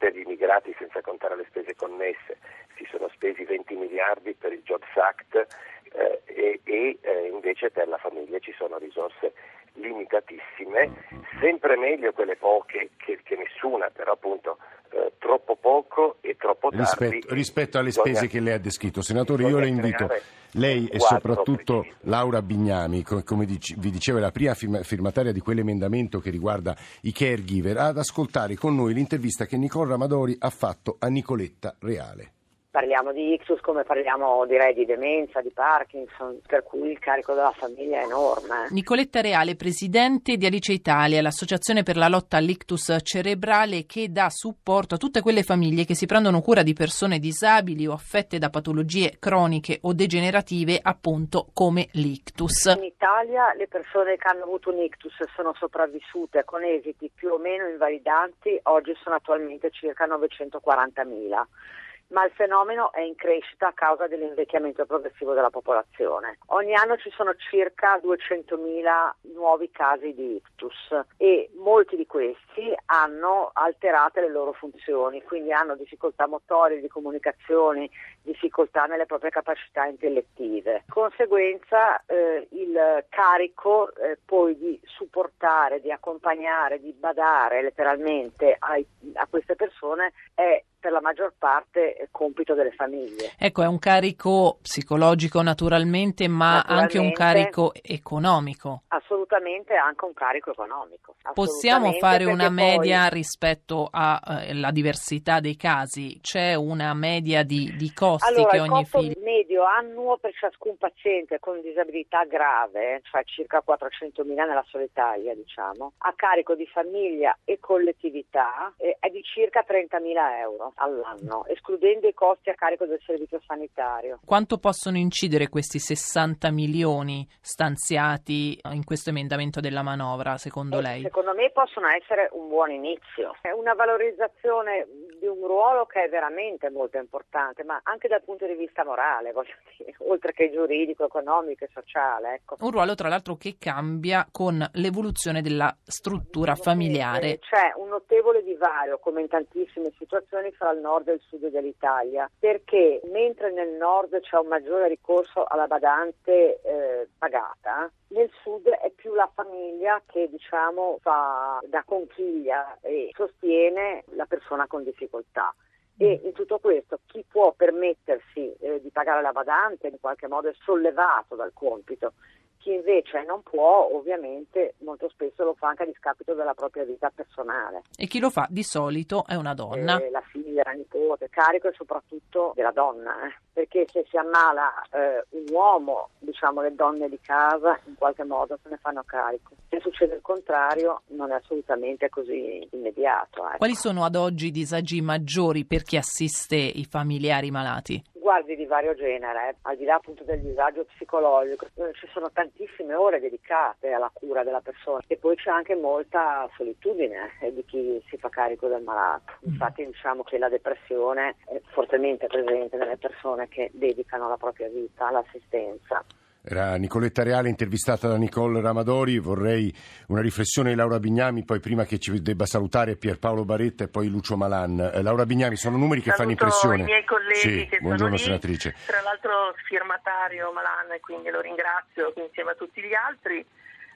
per 0.00 0.14
gli 0.14 0.20
immigrati 0.20 0.74
senza 0.78 1.02
contare 1.02 1.36
le 1.36 1.44
spese 1.46 1.76
connesse, 1.76 2.38
si 2.74 2.86
sono 2.90 3.06
spesi 3.12 3.44
20 3.44 3.74
miliardi 3.74 4.32
per 4.32 4.50
il 4.50 4.62
Jobs 4.62 4.96
Act 4.96 5.46
eh, 5.92 6.22
e, 6.24 6.60
e 6.64 6.98
eh, 7.02 7.28
invece 7.28 7.70
per 7.70 7.86
la 7.86 7.98
famiglia 7.98 8.38
ci 8.38 8.54
sono 8.56 8.78
risorse 8.78 9.34
limitatissime, 9.74 10.92
sempre 11.40 11.76
meglio 11.76 12.12
quelle 12.12 12.36
poche 12.36 12.90
che, 12.96 13.20
che 13.22 13.36
nessuna, 13.36 13.90
però 13.90 14.12
appunto 14.12 14.58
eh, 14.90 15.12
troppo 15.18 15.56
poco 15.56 16.16
e 16.20 16.36
troppo 16.36 16.70
tardi. 16.70 16.84
Rispetto, 16.84 17.34
rispetto 17.34 17.78
alle 17.78 17.92
spese 17.92 18.26
che 18.26 18.40
lei 18.40 18.54
ha 18.54 18.58
descritto. 18.58 19.02
Senatore, 19.02 19.44
io 19.44 19.58
le 19.58 19.68
invito, 19.68 20.08
lei 20.52 20.86
e 20.88 20.98
soprattutto. 20.98 21.86
Laura 22.00 22.42
Bignami, 22.42 23.02
come 23.02 23.46
vi 23.46 23.90
dicevo, 23.90 24.18
è 24.18 24.20
la 24.20 24.32
prima 24.32 24.54
firmataria 24.54 25.32
di 25.32 25.40
quell'emendamento 25.40 26.18
che 26.18 26.30
riguarda 26.30 26.76
i 27.02 27.12
caregiver, 27.12 27.76
ad 27.76 27.98
ascoltare 27.98 28.56
con 28.56 28.74
noi 28.74 28.94
l'intervista 28.94 29.46
che 29.46 29.56
Nicola 29.56 29.90
Ramadori 29.90 30.36
ha 30.38 30.50
fatto 30.50 30.96
a 30.98 31.06
Nicoletta 31.08 31.76
Reale. 31.78 32.32
Parliamo 32.72 33.10
di 33.10 33.32
ictus 33.32 33.58
come 33.62 33.82
parliamo 33.82 34.46
direi 34.46 34.72
di 34.74 34.84
demenza, 34.84 35.40
di 35.40 35.50
Parkinson, 35.50 36.40
per 36.46 36.62
cui 36.62 36.92
il 36.92 37.00
carico 37.00 37.34
della 37.34 37.50
famiglia 37.50 37.98
è 37.98 38.04
enorme. 38.04 38.68
Nicoletta 38.70 39.20
Reale, 39.20 39.56
presidente 39.56 40.36
di 40.36 40.46
Alice 40.46 40.72
Italia, 40.72 41.20
l'associazione 41.20 41.82
per 41.82 41.96
la 41.96 42.06
lotta 42.06 42.36
all'ictus 42.36 42.96
cerebrale 43.02 43.86
che 43.86 44.12
dà 44.12 44.30
supporto 44.30 44.94
a 44.94 44.98
tutte 44.98 45.20
quelle 45.20 45.42
famiglie 45.42 45.84
che 45.84 45.96
si 45.96 46.06
prendono 46.06 46.42
cura 46.42 46.62
di 46.62 46.72
persone 46.72 47.18
disabili 47.18 47.88
o 47.88 47.92
affette 47.92 48.38
da 48.38 48.50
patologie 48.50 49.16
croniche 49.18 49.80
o 49.82 49.92
degenerative, 49.92 50.78
appunto 50.80 51.48
come 51.52 51.88
l'ictus. 51.94 52.66
In 52.66 52.84
Italia 52.84 53.52
le 53.54 53.66
persone 53.66 54.14
che 54.16 54.28
hanno 54.28 54.44
avuto 54.44 54.70
un 54.70 54.78
ictus 54.78 55.18
e 55.18 55.26
sono 55.34 55.52
sopravvissute 55.58 56.44
con 56.44 56.62
esiti 56.62 57.10
più 57.12 57.30
o 57.30 57.38
meno 57.38 57.66
invalidanti 57.66 58.60
oggi 58.62 58.94
sono 59.02 59.16
attualmente 59.16 59.70
circa 59.72 60.06
940.000 60.06 61.79
ma 62.10 62.24
il 62.24 62.32
fenomeno 62.32 62.92
è 62.92 63.00
in 63.00 63.14
crescita 63.14 63.68
a 63.68 63.72
causa 63.72 64.06
dell'invecchiamento 64.06 64.86
progressivo 64.86 65.34
della 65.34 65.50
popolazione. 65.50 66.38
Ogni 66.46 66.74
anno 66.74 66.96
ci 66.96 67.10
sono 67.10 67.34
circa 67.34 68.00
200.000 68.02 69.32
nuovi 69.34 69.70
casi 69.70 70.14
di 70.14 70.36
ictus 70.36 70.94
e 71.16 71.50
molti 71.56 71.96
di 71.96 72.06
questi 72.06 72.74
hanno 72.86 73.50
alterate 73.52 74.20
le 74.20 74.30
loro 74.30 74.52
funzioni, 74.52 75.22
quindi 75.22 75.52
hanno 75.52 75.76
difficoltà 75.76 76.26
motorie, 76.26 76.80
di 76.80 76.88
comunicazione, 76.88 77.88
difficoltà 78.22 78.84
nelle 78.84 79.06
proprie 79.06 79.30
capacità 79.30 79.86
intellettive. 79.86 80.84
Conseguenza 80.88 82.04
eh, 82.06 82.48
il 82.50 83.04
carico 83.08 83.94
eh, 83.94 84.18
poi 84.24 84.56
di 84.56 84.80
supportare, 84.84 85.80
di 85.80 85.90
accompagnare, 85.90 86.80
di 86.80 86.92
badare 86.92 87.62
letteralmente 87.62 88.56
ai, 88.58 88.84
a 89.14 89.26
queste 89.28 89.54
persone 89.54 90.12
è 90.34 90.62
per 90.80 90.92
la 90.92 91.00
maggior 91.00 91.34
parte 91.38 92.08
compito 92.10 92.54
delle 92.54 92.72
famiglie. 92.72 93.32
Ecco, 93.38 93.62
è 93.62 93.66
un 93.66 93.78
carico 93.78 94.58
psicologico 94.62 95.42
naturalmente, 95.42 96.26
ma 96.26 96.56
naturalmente, 96.56 96.82
anche 96.82 96.98
un 96.98 97.12
carico 97.12 97.72
economico. 97.82 98.82
Assolutamente 98.88 99.74
anche 99.74 100.04
un 100.04 100.14
carico 100.14 100.50
economico. 100.50 101.14
Possiamo 101.34 101.92
fare 101.92 102.24
una 102.24 102.48
media 102.48 103.08
poi... 103.08 103.18
rispetto 103.18 103.88
alla 103.92 104.68
eh, 104.68 104.72
diversità 104.72 105.40
dei 105.40 105.56
casi? 105.56 106.18
C'è 106.20 106.54
una 106.54 106.94
media 106.94 107.42
di, 107.42 107.74
di 107.76 107.92
costi 107.92 108.32
allora, 108.32 108.50
che 108.50 108.60
ogni 108.60 108.84
figlio 108.86 109.20
medio 109.20 109.64
annuo 109.64 110.16
per 110.16 110.32
ciascun 110.34 110.76
paziente 110.76 111.38
con 111.38 111.60
disabilità 111.60 112.24
grave, 112.24 113.00
cioè 113.04 113.22
circa 113.24 113.62
400.000 113.66 114.24
nella 114.24 114.64
sola 114.66 114.84
Italia, 114.84 115.34
diciamo, 115.34 115.92
a 115.98 116.12
carico 116.14 116.54
di 116.54 116.66
famiglia 116.66 117.36
e 117.44 117.58
collettività 117.58 118.72
eh, 118.76 118.96
è 118.98 119.08
di 119.10 119.22
circa 119.22 119.64
30.000 119.66 120.38
euro 120.40 120.69
all'anno, 120.76 121.44
escludendo 121.46 122.06
i 122.06 122.14
costi 122.14 122.50
a 122.50 122.54
carico 122.54 122.86
del 122.86 123.00
servizio 123.04 123.40
sanitario. 123.46 124.20
Quanto 124.24 124.58
possono 124.58 124.96
incidere 124.96 125.48
questi 125.48 125.78
60 125.78 126.50
milioni 126.50 127.26
stanziati 127.40 128.58
in 128.72 128.84
questo 128.84 129.10
emendamento 129.10 129.60
della 129.60 129.82
manovra, 129.82 130.36
secondo 130.36 130.78
eh, 130.78 130.82
lei? 130.82 131.02
Secondo 131.02 131.34
me 131.34 131.50
possono 131.50 131.88
essere 131.88 132.28
un 132.32 132.48
buon 132.48 132.70
inizio. 132.70 133.36
È 133.40 133.50
una 133.50 133.74
valorizzazione 133.74 134.86
di 135.20 135.26
un 135.26 135.46
ruolo 135.46 135.84
che 135.84 136.04
è 136.04 136.08
veramente 136.08 136.70
molto 136.70 136.98
importante, 136.98 137.62
ma 137.62 137.80
anche 137.84 138.08
dal 138.08 138.22
punto 138.22 138.46
di 138.46 138.54
vista 138.54 138.84
morale, 138.84 139.32
voglio 139.32 139.54
dire, 139.76 139.94
oltre 139.98 140.32
che 140.32 140.50
giuridico, 140.50 141.04
economico 141.04 141.64
e 141.64 141.70
sociale. 141.72 142.34
Ecco. 142.34 142.56
Un 142.60 142.70
ruolo 142.70 142.94
tra 142.94 143.08
l'altro 143.08 143.36
che 143.36 143.56
cambia 143.58 144.26
con 144.30 144.66
l'evoluzione 144.74 145.42
della 145.42 145.74
struttura 145.84 146.54
familiare. 146.54 147.38
C'è 147.38 147.72
un 147.76 147.88
notevole 147.88 148.42
divario, 148.42 148.98
come 148.98 149.20
in 149.20 149.28
tantissime 149.28 149.92
situazioni, 149.98 150.52
fra 150.60 150.72
il 150.72 150.80
nord 150.80 151.08
e 151.08 151.14
il 151.14 151.22
sud 151.26 151.48
dell'Italia, 151.48 152.30
perché 152.38 153.00
mentre 153.04 153.50
nel 153.50 153.70
nord 153.70 154.20
c'è 154.20 154.36
un 154.36 154.48
maggiore 154.48 154.88
ricorso 154.88 155.44
alla 155.44 155.66
badante 155.66 156.60
eh, 156.60 157.08
pagata, 157.16 157.90
nel 158.08 158.30
sud 158.42 158.68
è 158.68 158.90
più 158.90 159.14
la 159.14 159.30
famiglia 159.34 160.02
che 160.04 160.28
diciamo 160.28 160.98
fa 161.00 161.60
da 161.66 161.82
conchiglia 161.86 162.76
e 162.82 163.08
sostiene 163.14 164.04
la 164.10 164.26
persona 164.26 164.66
con 164.66 164.84
difficoltà. 164.84 165.54
E 165.96 166.20
in 166.24 166.32
tutto 166.32 166.58
questo 166.58 167.00
chi 167.06 167.24
può 167.26 167.52
permettersi 167.52 168.54
eh, 168.60 168.82
di 168.82 168.90
pagare 168.90 169.22
la 169.22 169.32
badante 169.32 169.88
in 169.88 169.98
qualche 169.98 170.28
modo 170.28 170.48
è 170.48 170.54
sollevato 170.62 171.36
dal 171.36 171.52
compito. 171.54 172.12
Chi 172.60 172.74
invece 172.74 173.24
non 173.24 173.42
può, 173.42 173.88
ovviamente, 173.90 174.74
molto 174.80 175.08
spesso 175.08 175.44
lo 175.44 175.54
fa 175.54 175.68
anche 175.68 175.84
a 175.84 175.86
discapito 175.86 176.34
della 176.34 176.52
propria 176.52 176.84
vita 176.84 177.10
personale. 177.14 177.84
E 177.96 178.06
chi 178.06 178.18
lo 178.20 178.28
fa 178.28 178.46
di 178.50 178.62
solito 178.62 179.24
è 179.26 179.34
una 179.34 179.54
donna. 179.54 179.98
Eh, 179.98 180.10
la 180.10 180.20
figlia, 180.20 180.62
la 180.66 180.72
nipote, 180.72 181.30
carico 181.30 181.68
e 181.68 181.72
soprattutto 181.72 182.52
della 182.54 182.70
donna, 182.70 183.14
eh. 183.26 183.34
perché 183.54 183.86
se 183.90 184.04
si 184.10 184.18
ammala 184.18 184.70
eh, 184.90 185.24
un 185.30 185.44
uomo, 185.50 186.10
diciamo 186.18 186.60
le 186.60 186.74
donne 186.74 187.08
di 187.08 187.18
casa, 187.22 187.80
in 187.86 187.94
qualche 187.94 188.24
modo 188.24 188.58
se 188.62 188.68
ne 188.68 188.76
fanno 188.76 189.04
carico. 189.06 189.52
Se 189.70 189.80
succede 189.80 190.16
il 190.16 190.20
contrario, 190.20 191.00
non 191.08 191.30
è 191.30 191.36
assolutamente 191.36 192.10
così 192.10 192.68
immediato. 192.72 193.46
Ecco. 193.46 193.56
Quali 193.56 193.74
sono 193.74 194.04
ad 194.04 194.16
oggi 194.16 194.48
i 194.48 194.50
disagi 194.50 195.00
maggiori 195.00 195.64
per 195.64 195.82
chi 195.82 195.96
assiste 195.96 196.56
i 196.56 196.84
familiari 196.84 197.50
malati? 197.50 198.04
Guardi 198.30 198.54
di 198.54 198.64
vario 198.64 198.94
genere, 198.94 199.48
eh. 199.48 199.54
al 199.62 199.76
di 199.76 199.84
là 199.84 199.96
appunto 199.96 200.22
del 200.22 200.38
disagio 200.40 200.84
psicologico, 200.84 201.66
eh, 201.74 201.92
ci 201.94 202.06
sono 202.12 202.30
tantissime 202.30 202.94
ore 202.94 203.18
dedicate 203.18 203.90
alla 203.90 204.08
cura 204.12 204.44
della 204.44 204.60
persona 204.60 205.02
e 205.08 205.16
poi 205.16 205.34
c'è 205.34 205.50
anche 205.50 205.74
molta 205.74 206.48
solitudine 206.56 207.32
eh, 207.40 207.52
di 207.52 207.64
chi 207.64 208.00
si 208.08 208.16
fa 208.18 208.28
carico 208.28 208.68
del 208.68 208.84
malato. 208.84 209.32
Mm. 209.44 209.50
Infatti 209.50 209.84
diciamo 209.84 210.22
che 210.22 210.38
la 210.38 210.48
depressione 210.48 211.38
è 211.46 211.60
fortemente 211.72 212.28
presente 212.28 212.76
nelle 212.76 212.98
persone 212.98 213.48
che 213.48 213.68
dedicano 213.74 214.28
la 214.28 214.36
propria 214.36 214.68
vita 214.68 215.08
all'assistenza. 215.08 216.04
Era 216.42 216.76
Nicoletta 216.76 217.22
Reale 217.22 217.50
intervistata 217.50 218.08
da 218.08 218.16
Nicole 218.16 218.62
Ramadori, 218.62 219.18
vorrei 219.18 219.72
una 220.06 220.22
riflessione 220.22 220.70
di 220.70 220.74
Laura 220.74 220.98
Bignami, 220.98 221.44
poi 221.44 221.60
prima 221.60 221.84
che 221.84 221.98
ci 221.98 222.22
debba 222.22 222.46
salutare 222.46 222.96
Pierpaolo 222.96 223.44
Baretta 223.44 223.84
e 223.84 223.88
poi 223.88 224.08
Lucio 224.08 224.38
Malan. 224.38 224.80
Eh, 224.80 225.02
Laura 225.02 225.26
Bignami, 225.26 225.56
sono 225.56 225.76
numeri 225.76 226.00
che 226.00 226.12
Saluto 226.12 226.22
fanno 226.22 226.30
impressione. 226.30 226.82
i 226.82 226.84
miei 226.84 227.04
colleghi 227.04 227.38
sì, 227.38 227.66
che 227.66 227.78
buongiorno 227.80 228.16
sono 228.16 228.32
lì, 228.32 228.40
senatrice. 228.40 228.74
tra 228.86 229.02
l'altro 229.02 229.54
firmatario 229.66 230.50
Malan 230.52 230.92
e 230.92 231.00
quindi 231.00 231.28
lo 231.28 231.42
ringrazio 231.42 232.10
insieme 232.16 232.52
a 232.52 232.54
tutti 232.54 232.80
gli 232.80 232.94
altri. 232.94 233.44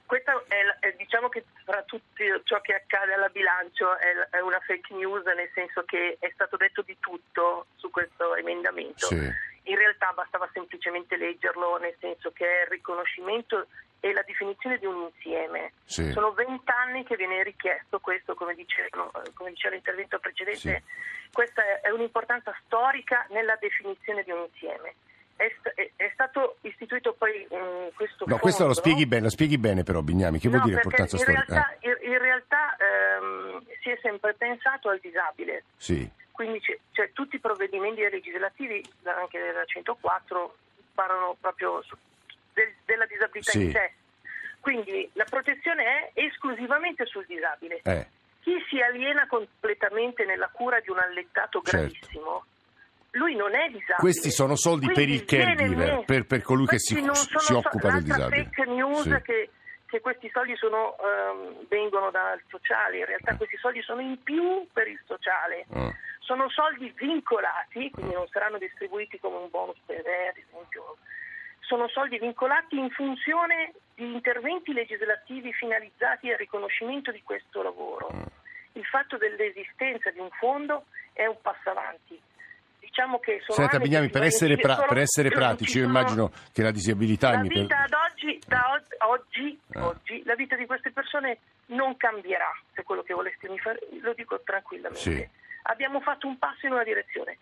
Questa 0.05 0.31
è, 0.47 0.93
diciamo 0.99 1.29
che 1.29 1.45
fra 1.63 1.81
tutto 1.81 2.23
ciò 2.43 2.61
che 2.61 2.75
accade 2.75 3.13
alla 3.13 3.29
bilancio 3.29 3.97
è, 3.97 4.39
una 4.39 4.59
fake 4.59 4.93
news, 4.93 5.25
nel 5.25 5.49
senso 5.55 5.81
che 5.83 6.17
è 6.19 6.29
stato 6.31 6.57
detto 6.57 6.83
di 6.83 6.95
tutto 6.99 7.65
su 7.77 7.89
questo 7.89 8.35
emendamento. 8.35 9.07
Sì 9.07 9.44
semplicemente 11.15 11.17
leggerlo, 11.17 11.77
nel 11.77 11.95
senso 11.99 12.31
che 12.31 12.45
è 12.45 12.61
il 12.63 12.69
riconoscimento 12.69 13.67
e 13.99 14.13
la 14.13 14.23
definizione 14.25 14.77
di 14.77 14.85
un 14.85 15.09
insieme. 15.11 15.73
Sì. 15.85 16.11
Sono 16.11 16.31
vent'anni 16.33 17.03
che 17.03 17.15
viene 17.15 17.41
richiesto 17.43 17.99
questo, 17.99 18.35
come, 18.35 18.53
dicevano, 18.53 19.11
come 19.33 19.51
diceva 19.51 19.73
l'intervento 19.73 20.19
precedente, 20.19 20.59
sì. 20.59 21.31
questa 21.31 21.81
è 21.81 21.89
un'importanza 21.89 22.55
storica 22.65 23.25
nella 23.29 23.57
definizione 23.59 24.23
di 24.23 24.31
un 24.31 24.47
insieme. 24.51 24.95
È, 25.37 25.51
è, 25.75 25.91
è 25.97 26.09
stato 26.13 26.57
istituito 26.61 27.13
poi 27.13 27.45
um, 27.49 27.91
questo 27.93 28.23
No, 28.23 28.37
fondo. 28.37 28.37
questo 28.37 28.67
lo 28.67 28.73
spieghi 28.73 29.05
bene, 29.05 29.23
lo 29.23 29.29
spieghi 29.29 29.57
bene 29.57 29.83
però 29.83 30.01
Bignami, 30.01 30.39
che 30.39 30.47
no, 30.47 30.53
vuol 30.57 30.63
dire 30.63 30.75
importanza 30.77 31.15
in 31.17 31.21
storica? 31.21 31.45
Realtà, 31.45 31.77
in, 31.81 32.11
in 32.11 32.17
realtà 32.17 32.75
ehm, 32.77 33.65
si 33.81 33.89
è 33.89 33.99
sempre 34.01 34.33
pensato 34.35 34.89
al 34.89 34.99
disabile. 35.01 35.63
Sì. 35.75 36.09
Quindi 36.31 36.59
c'è, 36.59 36.77
c'è 36.91 37.11
tutti 37.11 37.37
i 37.37 37.39
provvedimenti 37.39 38.01
legislativi, 38.01 38.83
anche 39.03 39.39
della 39.39 39.65
104, 39.65 40.55
parlano 40.95 41.37
proprio 41.39 41.83
su, 41.83 41.95
del, 42.53 42.73
della 42.85 43.05
disabilità 43.05 43.51
sì. 43.51 43.63
in 43.65 43.71
sé. 43.71 43.93
Quindi 44.59 45.07
la 45.13 45.25
protezione 45.25 45.83
è 45.83 46.25
esclusivamente 46.25 47.05
sul 47.05 47.25
disabile. 47.27 47.81
Eh. 47.83 48.07
Chi 48.41 48.53
si 48.69 48.81
aliena 48.81 49.27
completamente 49.27 50.25
nella 50.25 50.49
cura 50.51 50.79
di 50.79 50.89
un 50.89 50.97
allettato 50.97 51.61
Certo. 51.61 51.77
gravissimo, 51.77 52.45
lui 53.11 53.35
non 53.35 53.53
è 53.53 53.67
disabile. 53.67 53.95
Questi 53.99 54.31
sono 54.31 54.55
soldi 54.55 54.87
per 54.87 54.95
Quindi 54.95 55.13
il 55.15 55.25
caregiver, 55.25 56.05
per, 56.05 56.25
per 56.25 56.41
colui 56.41 56.65
che 56.65 56.79
si, 56.79 56.95
si 56.95 57.03
so- 57.37 57.57
occupa 57.57 57.91
del 57.91 58.03
disabile. 58.03 58.43
fake 58.45 58.65
news 58.71 59.01
Sì. 59.03 59.21
che, 59.21 59.49
che 59.95 60.01
questi 60.01 60.29
soldi 60.31 60.55
sono, 60.57 60.95
ehm, 60.99 61.67
vengono 61.69 62.11
dal 62.11 62.41
sociale, 62.49 62.97
in 62.99 63.05
realtà 63.05 63.35
questi 63.35 63.57
soldi 63.57 63.81
sono 63.81 64.01
in 64.01 64.21
più 64.21 64.67
per 64.73 64.87
il 64.87 64.99
sociale. 65.05 65.65
Ah. 65.71 65.93
Sono 66.19 66.49
soldi 66.49 66.91
vincolati, 66.97 67.89
quindi 67.91 68.13
non 68.13 68.27
saranno 68.27 68.57
distribuiti 68.57 69.19
come 69.19 69.37
un 69.37 69.49
bonus 69.49 69.77
per 69.85 69.99
ad 69.99 70.37
esempio. 70.37 70.97
Sono 71.59 71.87
soldi 71.87 72.19
vincolati 72.19 72.77
in 72.77 72.89
funzione 72.89 73.73
di 73.95 74.11
interventi 74.11 74.73
legislativi 74.73 75.53
finalizzati 75.53 76.31
al 76.31 76.37
riconoscimento 76.37 77.11
di 77.11 77.21
questo 77.23 77.61
lavoro. 77.61 78.09
Il 78.73 78.85
fatto 78.85 79.17
dell'esistenza 79.17 80.09
di 80.11 80.19
un 80.19 80.29
fondo 80.31 80.85
è 81.13 81.25
un 81.25 81.37
passo 81.41 81.69
avanti. 81.69 82.19
Diciamo 82.79 83.19
che 83.19 83.41
sono 83.45 83.57
Senta 83.57 83.79
Bignami, 83.79 84.09
per 84.09 84.23
essere, 84.23 84.57
pra- 84.57 84.83
per 84.87 84.97
essere 84.97 85.29
ci 85.29 85.35
pratici, 85.35 85.77
io 85.79 85.85
immagino 85.85 86.31
che 86.51 86.61
la 86.61 86.71
disabilità... 86.71 87.31
la 87.31 87.39
mi 87.39 87.47
per- 87.47 87.61
vita 87.61 87.83
ad 87.83 87.93
da 88.45 88.71
od- 88.73 88.95
oggi, 89.09 89.59
Eh. 89.73 89.79
oggi, 89.79 90.23
la 90.25 90.35
vita 90.35 90.55
di 90.55 90.65
queste 90.65 90.91
persone 90.91 91.39
non 91.67 91.97
cambierà, 91.97 92.51
se 92.73 92.83
quello 92.83 93.03
che 93.03 93.13
voleste 93.13 93.49
mi 93.49 93.57
fare, 93.59 93.79
lo 94.01 94.13
dico 94.13 94.39
tranquillamente. 94.41 94.99
Sì. 94.99 95.29
Abbiamo 95.63 95.99
fatto 96.01 96.27
un 96.27 96.37
passo 96.37 96.65
in 96.65 96.73
una 96.73 96.83
direzione. 96.83 97.37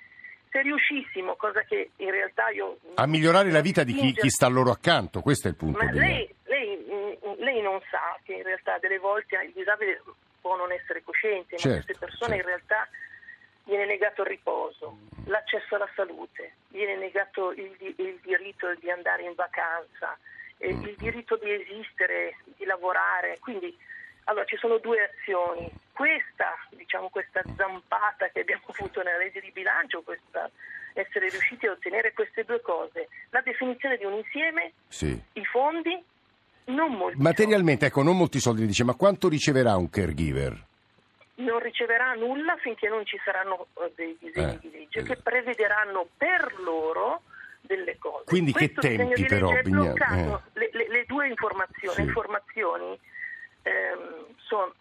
se 0.53 0.61
riuscissimo, 0.61 1.35
cosa 1.35 1.61
che 1.63 1.89
in 1.95 2.11
realtà 2.11 2.49
io... 2.49 2.77
A 2.93 3.07
migliorare 3.07 3.49
la 3.49 3.61
vita 3.61 3.83
di 3.83 3.91
chi, 3.93 4.13
chi 4.13 4.29
sta 4.29 4.47
loro 4.47 4.69
accanto, 4.69 5.21
questo 5.21 5.47
è 5.47 5.49
il 5.49 5.57
punto. 5.57 5.83
Ma 5.83 5.91
lei, 5.91 6.31
lei, 6.43 6.77
mm, 6.77 7.41
lei, 7.41 7.59
non 7.63 7.81
sa 7.89 8.15
che 8.21 8.33
in 8.33 8.43
realtà 8.43 8.77
delle 8.77 8.99
volte 8.99 9.35
il 9.43 9.51
disabile 9.51 10.03
può 10.39 10.55
non 10.55 10.71
essere 10.71 11.01
cosciente, 11.01 11.57
certo, 11.57 11.69
ma 11.69 11.83
queste 11.83 12.05
persone 12.05 12.35
certo. 12.35 12.49
in 12.49 12.55
realtà 12.55 12.87
viene 13.63 13.85
negato 13.85 14.21
il 14.21 14.27
riposo, 14.27 14.97
l'accesso 15.25 15.73
alla 15.73 15.89
salute, 15.95 16.53
viene 16.67 16.97
negato 16.97 17.51
il, 17.53 17.75
il 17.79 18.19
diritto 18.21 18.75
di 18.75 18.91
andare 18.91 19.23
in 19.23 19.33
vacanza, 19.33 20.15
eh, 20.63 20.69
il 20.69 20.95
diritto 20.97 21.35
di 21.35 21.51
esistere, 21.51 22.37
di 22.57 22.65
lavorare. 22.65 23.37
Quindi 23.39 23.75
allora, 24.25 24.45
ci 24.45 24.57
sono 24.57 24.77
due 24.77 25.11
azioni. 25.11 25.69
Questa, 25.91 26.55
diciamo, 26.71 27.09
questa 27.09 27.41
zampata 27.55 28.29
che 28.29 28.39
abbiamo 28.41 28.63
avuto 28.77 29.01
nella 29.03 29.17
legge 29.17 29.41
di 29.41 29.51
bilancio, 29.51 30.01
questa, 30.01 30.49
essere 30.93 31.29
riusciti 31.29 31.67
a 31.67 31.71
ottenere 31.71 32.13
queste 32.13 32.43
due 32.43 32.61
cose, 32.61 33.09
la 33.31 33.41
definizione 33.41 33.97
di 33.97 34.05
un 34.05 34.13
insieme, 34.13 34.71
sì. 34.87 35.19
i 35.33 35.45
fondi, 35.45 36.01
non 36.65 36.93
molti 36.93 37.21
Materialmente, 37.21 37.85
soldi. 37.85 37.85
ecco, 37.85 38.03
non 38.03 38.17
molti 38.17 38.39
soldi, 38.39 38.65
dice, 38.65 38.83
ma 38.83 38.93
quanto 38.93 39.27
riceverà 39.27 39.75
un 39.75 39.89
caregiver? 39.89 40.65
Non 41.35 41.59
riceverà 41.59 42.13
nulla 42.13 42.55
finché 42.57 42.87
non 42.87 43.05
ci 43.05 43.19
saranno 43.25 43.67
eh, 43.81 43.91
dei 43.95 44.15
disegni 44.19 44.53
eh, 44.53 44.59
di 44.59 44.71
legge 44.71 44.99
esatto. 44.99 45.13
che 45.13 45.21
prevederanno 45.21 46.07
per 46.15 46.53
loro 46.61 47.23
delle 47.65 47.97
cose. 47.97 48.25
Quindi 48.25 48.51
Questo 48.51 48.81
che 48.81 48.95
tempi 48.95 49.25
però? 49.25 49.49
Bignano, 49.61 50.43
eh. 50.53 50.59
le, 50.59 50.69
le, 50.73 50.87
le, 50.89 51.05
due 51.05 51.27
informazioni, 51.27 51.95
sì. 51.95 52.01
informazioni 52.01 52.99
ehm, 53.63 54.25
son, 54.37 54.71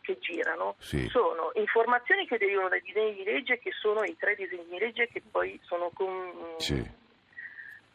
che 0.00 0.18
girano 0.20 0.74
sì. 0.78 1.06
sono 1.08 1.50
informazioni 1.54 2.26
che 2.26 2.38
derivano 2.38 2.68
dai 2.68 2.82
disegni 2.82 3.14
di 3.14 3.24
legge 3.24 3.58
che 3.58 3.70
sono 3.72 4.02
i 4.04 4.16
tre 4.18 4.34
disegni 4.34 4.66
di 4.68 4.78
legge 4.78 5.08
che 5.08 5.22
poi 5.30 5.58
sono, 5.62 5.90
con, 5.92 6.32
sì. 6.58 6.74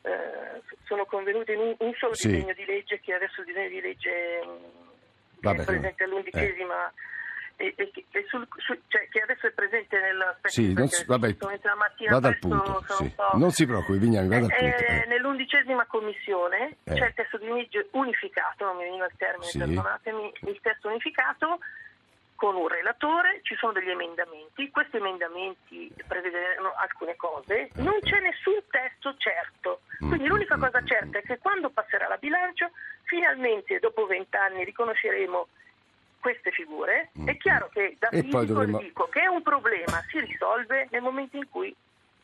eh, 0.01 0.61
sono 0.85 1.05
convenuti 1.05 1.53
in 1.53 1.59
un, 1.59 1.75
un 1.79 1.93
solo 1.97 2.13
disegno 2.13 2.53
di 2.53 2.65
legge 2.65 2.99
che 2.99 3.13
adesso 3.13 3.41
il 3.41 3.47
disegno 3.47 3.69
di 3.69 3.81
legge 3.81 4.41
Vabbè, 5.39 5.61
è 5.61 5.65
presente 5.65 6.03
all'undicesima 6.03 6.87
eh 6.87 7.17
e, 7.59 7.73
e, 7.75 7.91
e 8.11 8.25
sul, 8.29 8.47
su, 8.55 8.73
cioè, 8.87 9.09
che 9.09 9.19
adesso 9.19 9.47
è 9.47 9.51
presente 9.51 9.99
nel 9.99 10.37
sì, 10.43 10.71
non 10.71 10.87
vabbè, 11.05 11.35
vada 12.09 12.29
al 12.29 12.37
punto 12.39 12.85
sì. 12.87 13.13
non 13.33 13.51
si 13.51 13.65
preoccupi 13.65 13.97
Vignami 13.97 14.29
vada 14.29 14.45
al 14.45 14.55
punto 14.55 14.85
eh, 14.85 15.05
nell'undicesima 15.07 15.85
commissione 15.85 16.77
eh. 16.85 16.93
c'è 16.93 17.07
il 17.07 17.13
testo 17.13 17.37
di 17.37 17.47
legge 17.47 17.89
unificato 17.91 18.63
non 18.63 18.77
mi 18.77 18.83
veniva 18.83 19.05
il 19.05 19.13
termine 19.17 19.51
sì. 19.51 19.57
perdonatemi 19.57 20.33
il 20.47 20.59
testo 20.61 20.87
unificato 20.87 21.59
con 22.39 22.55
un 22.55 22.69
relatore, 22.69 23.41
ci 23.43 23.53
sono 23.55 23.73
degli 23.73 23.89
emendamenti, 23.89 24.71
questi 24.71 24.95
emendamenti 24.95 25.91
prevedono 26.07 26.71
alcune 26.77 27.17
cose, 27.17 27.67
non 27.83 27.99
c'è 27.99 28.21
nessun 28.21 28.63
testo 28.69 29.13
certo, 29.17 29.81
quindi 29.97 30.25
l'unica 30.25 30.55
cosa 30.55 30.81
certa 30.85 31.17
è 31.17 31.21
che 31.21 31.37
quando 31.37 31.69
passerà 31.69 32.07
la 32.07 32.15
bilancio 32.15 32.71
finalmente 33.03 33.79
dopo 33.79 34.05
vent'anni 34.05 34.63
riconosceremo 34.63 35.47
queste 36.19 36.51
figure, 36.51 37.11
è 37.25 37.37
chiaro 37.37 37.69
che 37.71 37.95
da 37.99 38.09
fisico 38.09 38.45
dovremmo... 38.45 38.79
dico 38.79 39.07
che 39.09 39.21
è 39.21 39.27
un 39.27 39.41
problema 39.41 40.03
si 40.09 40.19
risolve 40.19 40.87
nel 40.91 41.01
momento 41.01 41.37
in 41.37 41.47
cui 41.49 41.75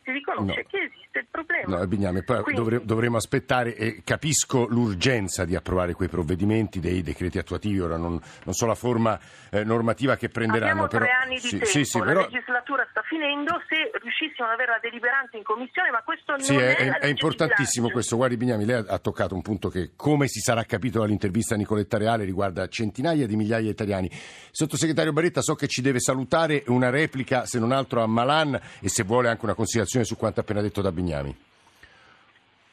si 0.06 0.12
riconosce 0.12 0.62
no. 0.62 0.68
che 0.70 0.78
esiste 0.78 1.20
il 1.20 1.28
problema. 1.32 1.78
No, 1.78 1.88
Bignami, 1.88 2.24
poi 2.24 2.44
Quindi, 2.44 2.62
dovre, 2.62 2.86
dovremo 2.86 3.18
aspettare 3.18 3.76
e 3.76 4.02
capisco 4.04 4.68
l'urgenza 4.68 5.46
di 5.46 5.56
approvare 5.56 5.94
quei 5.94 6.08
provvedimenti, 6.08 6.80
dei 6.80 7.02
decreti 7.02 7.40
attuativi, 7.40 7.80
ora 7.80 7.98
non, 7.98 8.22
non 8.44 8.54
so 8.54 8.68
la 8.68 8.76
forma 8.76 9.20
eh, 9.50 9.64
normativa 9.64 10.16
che 10.16 10.30
prenderanno. 10.30 10.84
Abbiamo 10.84 10.88
però, 10.88 11.06
tre 11.06 11.14
anni 11.14 11.36
di 11.36 11.42
sì, 11.42 11.50
tempo, 11.58 11.66
sì, 11.66 11.84
sì, 11.84 11.98
la 11.98 12.06
però... 12.06 12.22
legislatura 12.22 12.85
finendo, 13.16 13.62
se 13.70 13.90
riuscissimo 14.02 14.48
ad 14.48 14.54
avere 14.54 14.72
la 14.72 14.80
deliberante 14.82 15.38
in 15.38 15.44
commissione, 15.44 15.90
ma 15.90 16.04
questo 16.04 16.36
sì, 16.40 16.54
non 16.54 16.64
è, 16.64 16.76
è, 16.76 16.98
è 17.00 17.08
importantissimo 17.08 17.90
questo. 17.90 18.18
Guardi 18.18 18.36
Bignami, 18.36 18.66
lei 18.66 18.76
ha, 18.76 18.86
ha, 18.88 19.00
toccato 19.00 19.34
un 19.34 19.42
punto 19.42 19.70
che, 19.70 19.92
come 19.96 20.28
si 20.28 20.42
sarà 20.42 20.64
capito 20.66 21.00
dall'intervista 21.00 21.56
a 21.56 21.58
Nicoletta 21.58 21.98
Reale, 21.98 22.26
riguarda 22.26 22.68
centinaia 22.68 23.26
di 23.26 23.36
migliaia 23.38 23.64
di 23.64 23.70
italiani. 23.70 24.10
Sottosegretario 24.52 25.14
Baretta, 25.14 25.42
so 25.42 25.56
che 25.56 25.68
ci 25.68 25.82
deve 25.82 26.00
salutare 26.00 26.64
una 26.68 26.90
replica, 26.90 27.46
se 27.46 27.58
non 27.58 27.72
altro 27.72 28.04
a 28.04 28.08
Malan, 28.08 28.60
e 28.82 28.90
se 28.90 29.04
vuole 29.04 29.30
anche 29.30 29.46
una 29.46 29.54
considerazione 29.54 30.04
su 30.06 30.18
quanto 30.18 30.42
appena 30.42 30.62
detto 30.62 30.82
da 30.82 30.92
Bignami. 30.92 31.54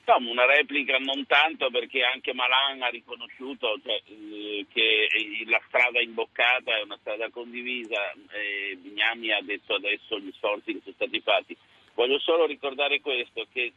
No, 0.05 0.17
una 0.29 0.47
replica 0.47 0.99
non 0.99 1.25
tanto 1.27 1.71
perché 1.71 2.03
anche 2.03 2.35
Malan 2.35 2.83
ha 2.83 2.89
riconosciuto 2.89 3.79
cioè, 3.85 4.03
eh, 4.05 4.67
che 4.73 5.09
la 5.47 5.63
strada 5.69 6.01
imboccata 6.01 6.77
è 6.77 6.83
una 6.83 6.99
strada 7.01 7.31
condivisa 7.31 8.13
e 8.31 8.77
Bignami 8.79 9.33
ha 9.33 9.41
detto 9.43 9.75
adesso 9.75 10.19
gli 10.19 10.33
sforzi 10.33 10.73
che 10.73 10.81
sono 10.83 10.95
stati 10.97 11.21
fatti. 11.21 11.57
Voglio 11.95 12.19
solo 12.19 12.47
ricordare 12.47 13.01
questo, 13.01 13.47
che 13.53 13.73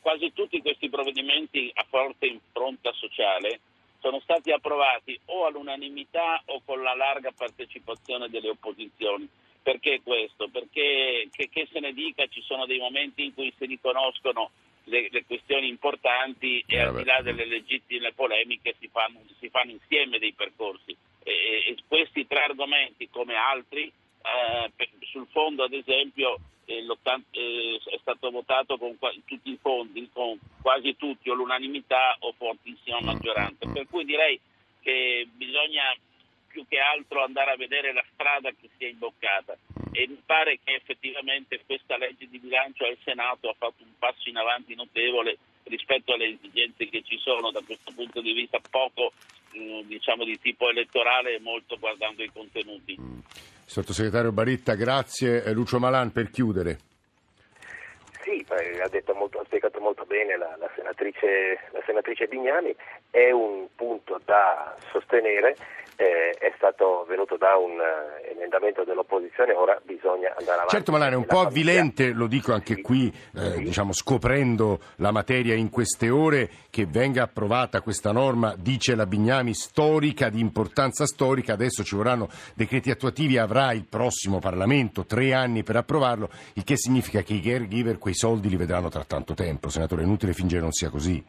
quasi 0.00 0.32
tutti 0.34 0.60
questi 0.60 0.90
provvedimenti 0.90 1.70
a 1.74 1.86
forte 1.88 2.26
impronta 2.26 2.92
sociale 2.92 3.60
sono 4.00 4.20
stati 4.20 4.52
approvati 4.52 5.18
o 5.26 5.46
all'unanimità 5.46 6.42
o 6.46 6.60
con 6.64 6.82
la 6.82 6.94
larga 6.94 7.32
partecipazione 7.32 8.28
delle 8.28 8.50
opposizioni. 8.50 9.28
Perché 9.62 10.00
questo? 10.02 10.48
Perché 10.48 11.28
che, 11.32 11.48
che, 11.48 11.68
se 11.72 11.80
ne 11.80 11.92
dica 11.92 12.26
ci 12.26 12.42
sono 12.42 12.66
dei 12.66 12.78
momenti 12.78 13.24
in 13.24 13.34
cui 13.34 13.52
si 13.56 13.66
riconoscono 13.66 14.50
le, 14.88 15.08
le 15.10 15.24
questioni 15.24 15.68
importanti 15.68 16.64
e 16.66 16.76
eh, 16.76 16.80
al 16.80 16.96
di 16.96 17.04
là 17.04 17.20
delle 17.22 17.46
legittime 17.46 18.12
polemiche 18.12 18.74
si 18.78 18.88
fanno, 18.88 19.20
si 19.38 19.48
fanno 19.48 19.70
insieme 19.70 20.18
dei 20.18 20.32
percorsi. 20.32 20.96
E, 21.22 21.32
e, 21.66 21.76
questi 21.86 22.26
tre 22.26 22.44
argomenti, 22.44 23.08
come 23.10 23.34
altri, 23.34 23.84
eh, 23.84 24.70
per, 24.74 24.88
sul 25.10 25.26
fondo 25.30 25.64
ad 25.64 25.72
esempio 25.72 26.38
eh, 26.64 26.84
eh, 26.84 27.80
è 27.84 27.98
stato 28.00 28.30
votato 28.30 28.76
con 28.76 28.98
qua, 28.98 29.12
tutti 29.24 29.50
i 29.50 29.58
fondi, 29.60 30.08
con 30.12 30.38
quasi 30.60 30.96
tutti 30.96 31.30
o 31.30 31.34
l'unanimità 31.34 32.16
o 32.20 32.32
fortissima 32.36 33.00
maggioranza. 33.00 33.70
Per 33.70 33.86
cui 33.88 34.04
direi 34.04 34.38
che 34.80 35.26
bisogna 35.32 35.94
più 36.48 36.64
che 36.68 36.78
altro 36.78 37.22
andare 37.22 37.52
a 37.52 37.56
vedere 37.56 37.92
la 37.92 38.04
strada 38.12 38.50
che 38.50 38.68
si 38.76 38.84
è 38.84 38.88
imboccata 38.88 39.56
e 39.92 40.06
mi 40.08 40.20
pare 40.24 40.58
che 40.62 40.74
effettivamente 40.74 41.60
questa 41.66 41.96
legge 41.96 42.28
di 42.28 42.38
bilancio 42.38 42.84
al 42.84 42.96
Senato 43.04 43.48
ha 43.48 43.54
fatto 43.56 43.82
un 43.82 43.92
passo 43.98 44.28
in 44.28 44.36
avanti 44.36 44.74
notevole 44.74 45.38
rispetto 45.64 46.14
alle 46.14 46.38
esigenze 46.38 46.88
che 46.88 47.02
ci 47.02 47.18
sono 47.18 47.50
da 47.50 47.60
questo 47.64 47.92
punto 47.94 48.20
di 48.20 48.32
vista 48.32 48.58
poco 48.70 49.12
mm, 49.56 49.80
diciamo 49.82 50.24
di 50.24 50.38
tipo 50.40 50.68
elettorale 50.68 51.34
e 51.34 51.40
molto 51.40 51.78
guardando 51.78 52.22
i 52.22 52.30
contenuti. 52.32 52.96
Mm. 53.00 53.18
Sottosegretario 53.64 54.32
Baritta, 54.32 54.74
grazie. 54.74 55.44
Eh, 55.44 55.52
Lucio 55.52 55.78
Malan 55.78 56.10
per 56.10 56.30
chiudere. 56.30 56.78
Sì, 58.22 58.44
ha, 58.48 59.14
molto, 59.14 59.38
ha, 59.40 59.44
spiegato 59.44 59.80
molto 59.80 60.04
bene 60.04 60.36
la, 60.36 60.54
la, 60.58 60.70
senatrice, 60.74 61.68
la 61.72 61.82
senatrice 61.86 62.26
Bignami, 62.26 62.74
è 63.10 63.30
un 63.30 63.68
punto 63.74 64.20
da 64.24 64.76
sostenere 64.90 65.56
eh, 66.00 66.30
è 66.38 66.52
stato 66.56 67.04
venuto 67.08 67.36
da 67.36 67.56
un 67.56 67.72
uh, 67.72 68.30
emendamento 68.30 68.84
dell'opposizione, 68.84 69.52
ora 69.52 69.80
bisogna 69.82 70.32
andare 70.38 70.58
avanti. 70.58 70.74
Certo 70.76 70.92
Malane, 70.92 71.14
è 71.14 71.16
un 71.16 71.26
po' 71.26 71.40
avvilente, 71.40 72.12
lo 72.12 72.28
dico 72.28 72.52
anche 72.52 72.76
sì, 72.76 72.82
qui, 72.82 73.12
eh, 73.34 73.50
sì. 73.54 73.62
diciamo, 73.64 73.92
scoprendo 73.92 74.78
la 74.96 75.10
materia 75.10 75.56
in 75.56 75.70
queste 75.70 76.08
ore, 76.08 76.48
che 76.70 76.86
venga 76.86 77.24
approvata 77.24 77.80
questa 77.80 78.12
norma, 78.12 78.54
dice 78.56 78.94
la 78.94 79.06
Bignami, 79.06 79.54
storica, 79.54 80.28
di 80.28 80.38
importanza 80.38 81.04
storica, 81.04 81.54
adesso 81.54 81.82
ci 81.82 81.96
vorranno 81.96 82.28
decreti 82.54 82.92
attuativi, 82.92 83.36
avrà 83.36 83.72
il 83.72 83.84
prossimo 83.84 84.38
Parlamento 84.38 85.04
tre 85.04 85.34
anni 85.34 85.64
per 85.64 85.74
approvarlo, 85.74 86.30
il 86.52 86.62
che 86.62 86.76
significa 86.76 87.22
che 87.22 87.34
i 87.34 87.40
caregiver 87.40 87.98
quei 87.98 88.14
soldi 88.14 88.48
li 88.48 88.56
vedranno 88.56 88.88
tra 88.88 89.02
tanto 89.02 89.34
tempo. 89.34 89.68
Senatore, 89.68 90.02
è 90.02 90.04
inutile 90.04 90.32
fingere 90.32 90.62
non 90.62 90.70
sia 90.70 90.90
così 90.90 91.24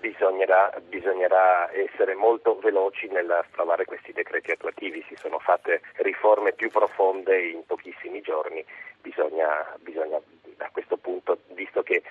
bisognerà, 0.00 0.72
bisognerà, 0.88 1.70
essere 1.72 2.14
molto 2.14 2.58
veloci 2.58 3.06
nell'approvare 3.08 3.84
questi 3.84 4.12
decreti 4.12 4.50
attuativi, 4.50 5.04
si 5.06 5.14
sono 5.16 5.38
fatte 5.38 5.82
riforme 5.96 6.52
più 6.52 6.70
profonde 6.70 7.40
in 7.40 7.64
pochissimi 7.66 8.20
giorni, 8.20 8.64
bisogna, 9.00 9.48
bisogna 9.78 10.16
a 10.58 10.70
questo 10.72 10.96
punto, 10.96 11.38
visto 11.52 11.82
che 11.82 12.02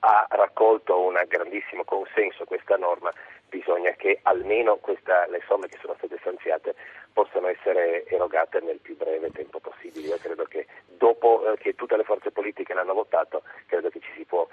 ha 0.00 0.26
raccolto 0.30 1.00
un 1.00 1.20
grandissimo 1.26 1.84
consenso 1.84 2.44
questa 2.44 2.76
norma, 2.76 3.12
bisogna 3.48 3.90
che 3.92 4.20
almeno 4.22 4.76
questa, 4.76 5.26
le 5.28 5.42
somme 5.46 5.68
che 5.68 5.78
sono 5.80 5.94
state 5.96 6.18
stanziate 6.20 6.74
possano 7.12 7.48
essere 7.48 8.04
erogate 8.06 8.60
nel 8.60 8.78
più 8.78 8.96
breve 8.96 9.30
tempo 9.30 9.58
possibile. 9.58 10.08
Io 10.08 10.18
credo 10.18 10.44
che 10.44 10.66
dopo 10.86 11.52
eh, 11.52 11.56
che 11.56 11.74
tutte 11.74 11.96
le 11.96 12.04
forze 12.04 12.30
politiche 12.30 12.74
l'hanno 12.74 12.94
votato, 12.94 13.42
credo 13.66 13.88
che 13.90 14.00
ci 14.00 14.10
si 14.14 14.24
può 14.24 14.46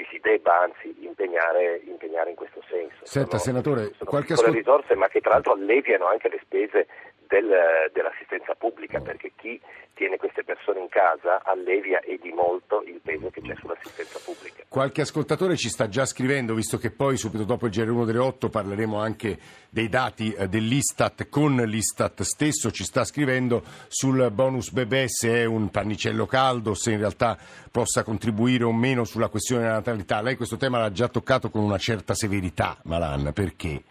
ci 0.00 0.06
si 0.10 0.18
debba 0.20 0.60
anzi 0.60 0.94
impegnare, 1.04 1.82
impegnare 1.84 2.30
in 2.30 2.36
questo 2.36 2.62
senso. 2.68 3.04
Senta, 3.04 3.36
sono, 3.38 3.60
senatore, 3.60 3.92
sono 3.96 4.08
qualche 4.10 4.32
ascol- 4.32 4.52
risorse 4.52 4.94
ma 4.94 5.08
che 5.08 5.20
tra 5.20 5.32
l'altro 5.32 5.52
alleviano 5.52 6.06
anche 6.06 6.28
le 6.28 6.40
spese 6.42 6.86
del, 7.30 7.48
dell'assistenza 7.92 8.54
pubblica 8.54 9.00
perché 9.00 9.30
chi 9.36 9.58
tiene 9.94 10.16
queste 10.16 10.42
persone 10.42 10.80
in 10.80 10.88
casa 10.88 11.42
allevia 11.44 12.00
e 12.00 12.18
di 12.20 12.32
molto 12.32 12.82
il 12.82 13.00
peso 13.02 13.30
che 13.30 13.40
c'è 13.40 13.54
sull'assistenza 13.54 14.18
pubblica. 14.24 14.64
Qualche 14.68 15.02
ascoltatore 15.02 15.56
ci 15.56 15.68
sta 15.68 15.88
già 15.88 16.04
scrivendo, 16.06 16.54
visto 16.54 16.76
che 16.76 16.90
poi 16.90 17.16
subito 17.16 17.44
dopo 17.44 17.66
il 17.66 17.72
GR1 17.72 18.04
delle 18.04 18.18
8 18.18 18.48
parleremo 18.48 18.98
anche 18.98 19.38
dei 19.68 19.88
dati 19.88 20.32
eh, 20.32 20.48
dell'Istat 20.48 21.28
con 21.28 21.54
l'Istat 21.54 22.22
stesso, 22.22 22.72
ci 22.72 22.82
sta 22.82 23.04
scrivendo 23.04 23.62
sul 23.86 24.30
bonus 24.32 24.72
bebè 24.72 25.04
se 25.06 25.42
è 25.42 25.44
un 25.44 25.70
pannicello 25.70 26.26
caldo, 26.26 26.74
se 26.74 26.92
in 26.92 26.98
realtà 26.98 27.38
possa 27.70 28.02
contribuire 28.02 28.64
o 28.64 28.72
meno 28.72 29.04
sulla 29.04 29.28
questione 29.28 29.62
della 29.62 29.74
natalità. 29.74 30.20
Lei 30.20 30.34
questo 30.34 30.56
tema 30.56 30.78
l'ha 30.78 30.90
già 30.90 31.08
toccato 31.08 31.50
con 31.50 31.62
una 31.62 31.78
certa 31.78 32.14
severità, 32.14 32.76
Malan, 32.84 33.32
perché? 33.32 33.82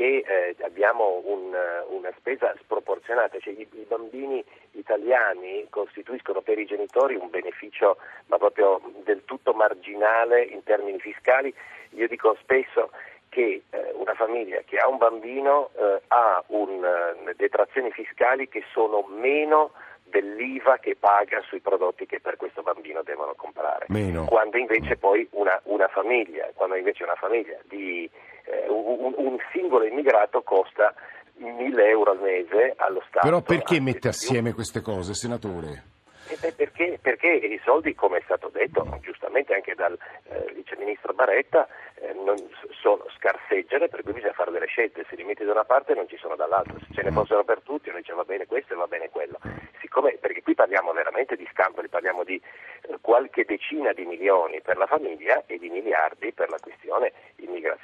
perché 0.00 0.22
eh, 0.22 0.49
abbiamo 0.90 1.22
un, 1.24 1.54
una 1.90 2.12
spesa 2.18 2.52
sproporzionata, 2.60 3.38
cioè 3.38 3.54
i, 3.54 3.66
i, 3.72 3.86
bambini 3.86 4.44
italiani 4.72 5.66
costituiscono 5.70 6.40
per 6.40 6.58
i 6.58 6.66
genitori 6.66 7.14
un 7.14 7.30
beneficio 7.30 7.96
ma 8.26 8.38
proprio 8.38 8.80
del 9.04 9.24
tutto 9.24 9.52
marginale 9.52 10.42
in 10.42 10.62
termini 10.64 10.98
fiscali. 10.98 11.54
Io 11.90 12.08
dico 12.08 12.36
spesso 12.40 12.90
che 13.28 13.62
eh, 13.70 13.92
una 13.94 14.14
famiglia 14.14 14.60
che 14.64 14.78
ha 14.78 14.88
un 14.88 14.98
bambino 14.98 15.70
eh, 15.76 16.02
ha 16.08 16.42
un, 16.48 16.84
eh, 16.84 17.34
detrazioni 17.36 17.92
fiscali 17.92 18.48
che 18.48 18.64
sono 18.72 19.06
meno 19.08 19.70
dell'IVA 20.02 20.78
che 20.78 20.96
paga 20.98 21.40
sui 21.42 21.60
prodotti 21.60 22.04
che 22.04 22.18
per 22.18 22.36
questo 22.36 22.62
bambino 22.62 23.02
devono 23.02 23.34
comprare. 23.36 23.86
Meno. 23.88 24.24
Quando 24.24 24.56
invece 24.56 24.96
poi 24.96 25.26
una, 25.32 25.60
una 25.64 25.86
famiglia, 25.86 26.50
quando 26.54 26.74
invece 26.74 27.04
una 27.04 27.14
famiglia 27.14 27.56
di 27.68 28.10
eh, 28.50 28.68
un, 28.68 29.14
un, 29.16 29.38
singolo 29.52 29.84
immigrato 29.84 30.42
costa 30.42 30.94
1000 31.36 31.88
euro 31.88 32.12
al 32.12 32.20
mese 32.20 32.74
allo 32.76 33.02
Stato. 33.08 33.26
Però 33.26 33.40
perché 33.40 33.80
mette 33.80 34.08
assieme 34.08 34.52
queste 34.52 34.80
cose, 34.80 35.14
senatore? 35.14 35.90
Eh, 36.28 36.52
perché, 36.52 36.98
perché, 37.02 37.28
i 37.28 37.60
soldi, 37.64 37.94
come 37.94 38.18
è 38.18 38.22
stato 38.22 38.50
detto 38.52 38.98
giustamente 39.00 39.52
anche 39.52 39.74
dal 39.74 39.98
eh, 40.28 40.52
viceministro 40.54 41.12
Baretta, 41.12 41.66
eh, 41.96 42.12
non 42.12 42.36
sono, 42.80 43.04
scarseggiano 43.16 43.88
per 43.88 44.02
cui 44.02 44.12
bisogna 44.12 44.32
fare 44.32 44.52
delle 44.52 44.66
scelte, 44.66 45.04
se 45.08 45.16
li 45.16 45.24
metti 45.24 45.44
da 45.44 45.50
una 45.50 45.64
parte 45.64 45.94
non 45.94 46.08
ci 46.08 46.16
sono 46.16 46.36
dall'altra, 46.36 46.78
se 46.78 46.94
ce 46.94 47.02
ne 47.02 47.10
fossero 47.10 47.42
per 47.42 47.62
tutti 47.62 47.88
uno 47.88 47.98
dice 47.98 48.12
va 48.12 48.22
bene 48.22 48.46
questo 48.46 48.74
e 48.74 48.76
va 48.76 48.86
bene 48.86 49.10
quello. 49.10 49.38
Siccome, 49.80 50.18
perché 50.20 50.42
qui 50.42 50.54
parliamo 50.54 50.92
veramente 50.92 51.34
di 51.34 51.48
scampoli, 51.50 51.88
parliamo 51.88 52.22
di 52.22 52.40
eh, 52.82 52.98
qualche 53.00 53.44
decina 53.44 53.92
di 53.92 54.04
milioni 54.04 54.60
per 54.60 54.76
la 54.76 54.86
famiglia 54.86 55.42
e 55.46 55.58
di 55.58 55.68
miliardi 55.68 56.32
per 56.32 56.48
la 56.48 56.58
questione 56.60 57.09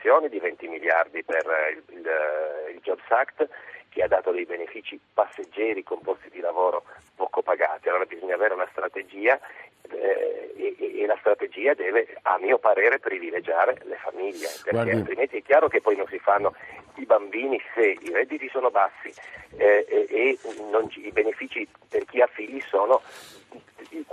immigrazione, 0.07 0.29
di 0.29 0.39
20 0.39 0.69
miliardi 0.69 1.23
per 1.25 1.45
eh, 1.47 1.71
il, 1.73 1.99
il, 1.99 2.07
eh, 2.07 2.71
il 2.73 2.81
Jobs 2.83 3.11
Act 3.11 3.49
che 3.89 4.03
ha 4.03 4.09
dato 4.09 4.31
dei 4.31 4.45
benefici 4.45 5.01
passeggeri 5.15 5.83
con 5.83 6.01
posti 6.01 6.29
di 6.31 6.41
lavoro 6.41 6.85
poco 7.15 7.43
pagati. 7.43 7.89
Allora 7.89 8.05
bisogna 8.05 8.35
avere 8.35 8.55
una 8.55 8.69
strategia 8.71 9.41
eh, 9.91 10.53
e, 10.55 11.01
e, 11.01 11.07
la 11.07 11.17
strategia 11.19 11.75
deve, 11.75 12.07
a 12.23 12.39
mio 12.39 12.59
parere, 12.59 12.99
privilegiare 12.99 13.79
le 13.85 13.97
famiglie, 13.97 14.49
perché 14.63 14.71
Guardi. 14.71 14.91
altrimenti 14.91 15.37
è 15.39 15.43
chiaro 15.43 15.69
che 15.69 15.81
poi 15.81 15.97
non 15.97 16.07
si 16.09 16.19
fanno 16.19 16.55
i 16.97 17.07
bambini 17.07 17.61
se 17.75 17.97
i 17.99 18.11
redditi 18.13 18.49
sono 18.49 18.71
bassi 18.71 19.13
eh, 19.57 19.87
e, 19.89 20.07
e 20.09 20.39
non, 20.71 20.89
i 20.97 21.11
benefici 21.11 21.67
per 21.89 22.05
chi 22.05 22.21
ha 22.21 22.27
figli 22.27 22.61
sono 22.61 23.01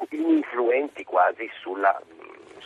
influenti 0.10 1.04
quasi 1.04 1.50
sulla 1.60 2.00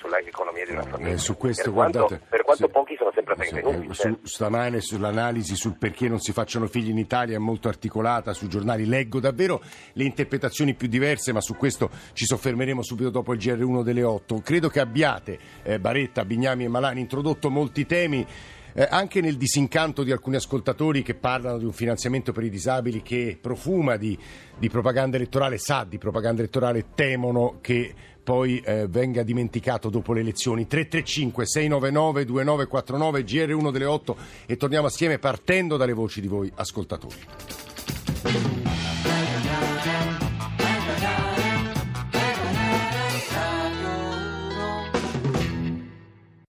sull'economia 0.07 0.65
di 0.65 0.71
una 0.71 0.81
eh, 0.81 0.89
famiglia. 0.89 1.11
Eh, 1.11 1.17
su 1.17 1.37
questo, 1.37 1.63
per 1.63 1.73
guardate, 1.73 2.05
quanto, 2.05 2.25
per 2.29 2.43
quanto 2.43 2.65
sì, 2.65 2.71
pochi 2.71 2.95
sono 2.97 3.11
sempre 3.13 3.35
benvenuti. 3.35 3.93
Sì, 3.93 4.01
su, 4.01 4.19
stamane 4.23 4.81
sull'analisi 4.81 5.55
sul 5.55 5.77
perché 5.77 6.07
non 6.07 6.19
si 6.19 6.31
facciano 6.31 6.67
figli 6.67 6.89
in 6.89 6.97
Italia 6.97 7.35
è 7.35 7.39
molto 7.39 7.67
articolata, 7.67 8.33
sui 8.33 8.47
giornali 8.47 8.85
leggo 8.85 9.19
davvero 9.19 9.61
le 9.93 10.03
interpretazioni 10.03 10.73
più 10.73 10.87
diverse, 10.87 11.33
ma 11.33 11.41
su 11.41 11.55
questo 11.55 11.89
ci 12.13 12.25
soffermeremo 12.25 12.83
subito 12.83 13.09
dopo 13.09 13.33
il 13.33 13.39
GR1 13.39 13.83
delle 13.83 14.03
8. 14.03 14.41
Credo 14.41 14.69
che 14.69 14.79
abbiate, 14.79 15.39
eh, 15.63 15.79
Baretta, 15.79 16.25
Bignami 16.25 16.65
e 16.65 16.67
Malani, 16.67 17.01
introdotto 17.01 17.49
molti 17.49 17.85
temi. 17.85 18.25
Eh, 18.73 18.87
anche 18.87 19.21
nel 19.21 19.37
disincanto 19.37 20.03
di 20.03 20.11
alcuni 20.11 20.35
ascoltatori 20.35 21.01
che 21.01 21.15
parlano 21.15 21.57
di 21.57 21.65
un 21.65 21.71
finanziamento 21.71 22.31
per 22.31 22.43
i 22.43 22.49
disabili 22.49 23.01
che 23.01 23.35
profuma 23.41 23.95
di, 23.95 24.15
di 24.55 24.69
propaganda 24.69 25.15
elettorale, 25.15 25.57
sa 25.57 25.83
di 25.83 25.97
propaganda 25.97 26.41
elettorale, 26.41 26.85
temono 26.93 27.57
che 27.59 27.95
poi 28.27 28.59
eh, 28.59 28.87
venga 28.89 29.23
dimenticato 29.23 29.87
dopo 29.89 30.11
le 30.11 30.19
elezioni. 30.19 30.67
335 30.67 31.45
699 31.45 32.25
2949 32.25 33.23
GR1 33.23 33.71
delle 33.71 33.85
8 33.85 34.17
e 34.45 34.57
torniamo 34.57 34.87
assieme 34.87 35.17
partendo 35.17 35.77
dalle 35.77 35.93
voci 35.93 36.19
di 36.19 36.27
voi 36.27 36.51
ascoltatori. 36.53 37.15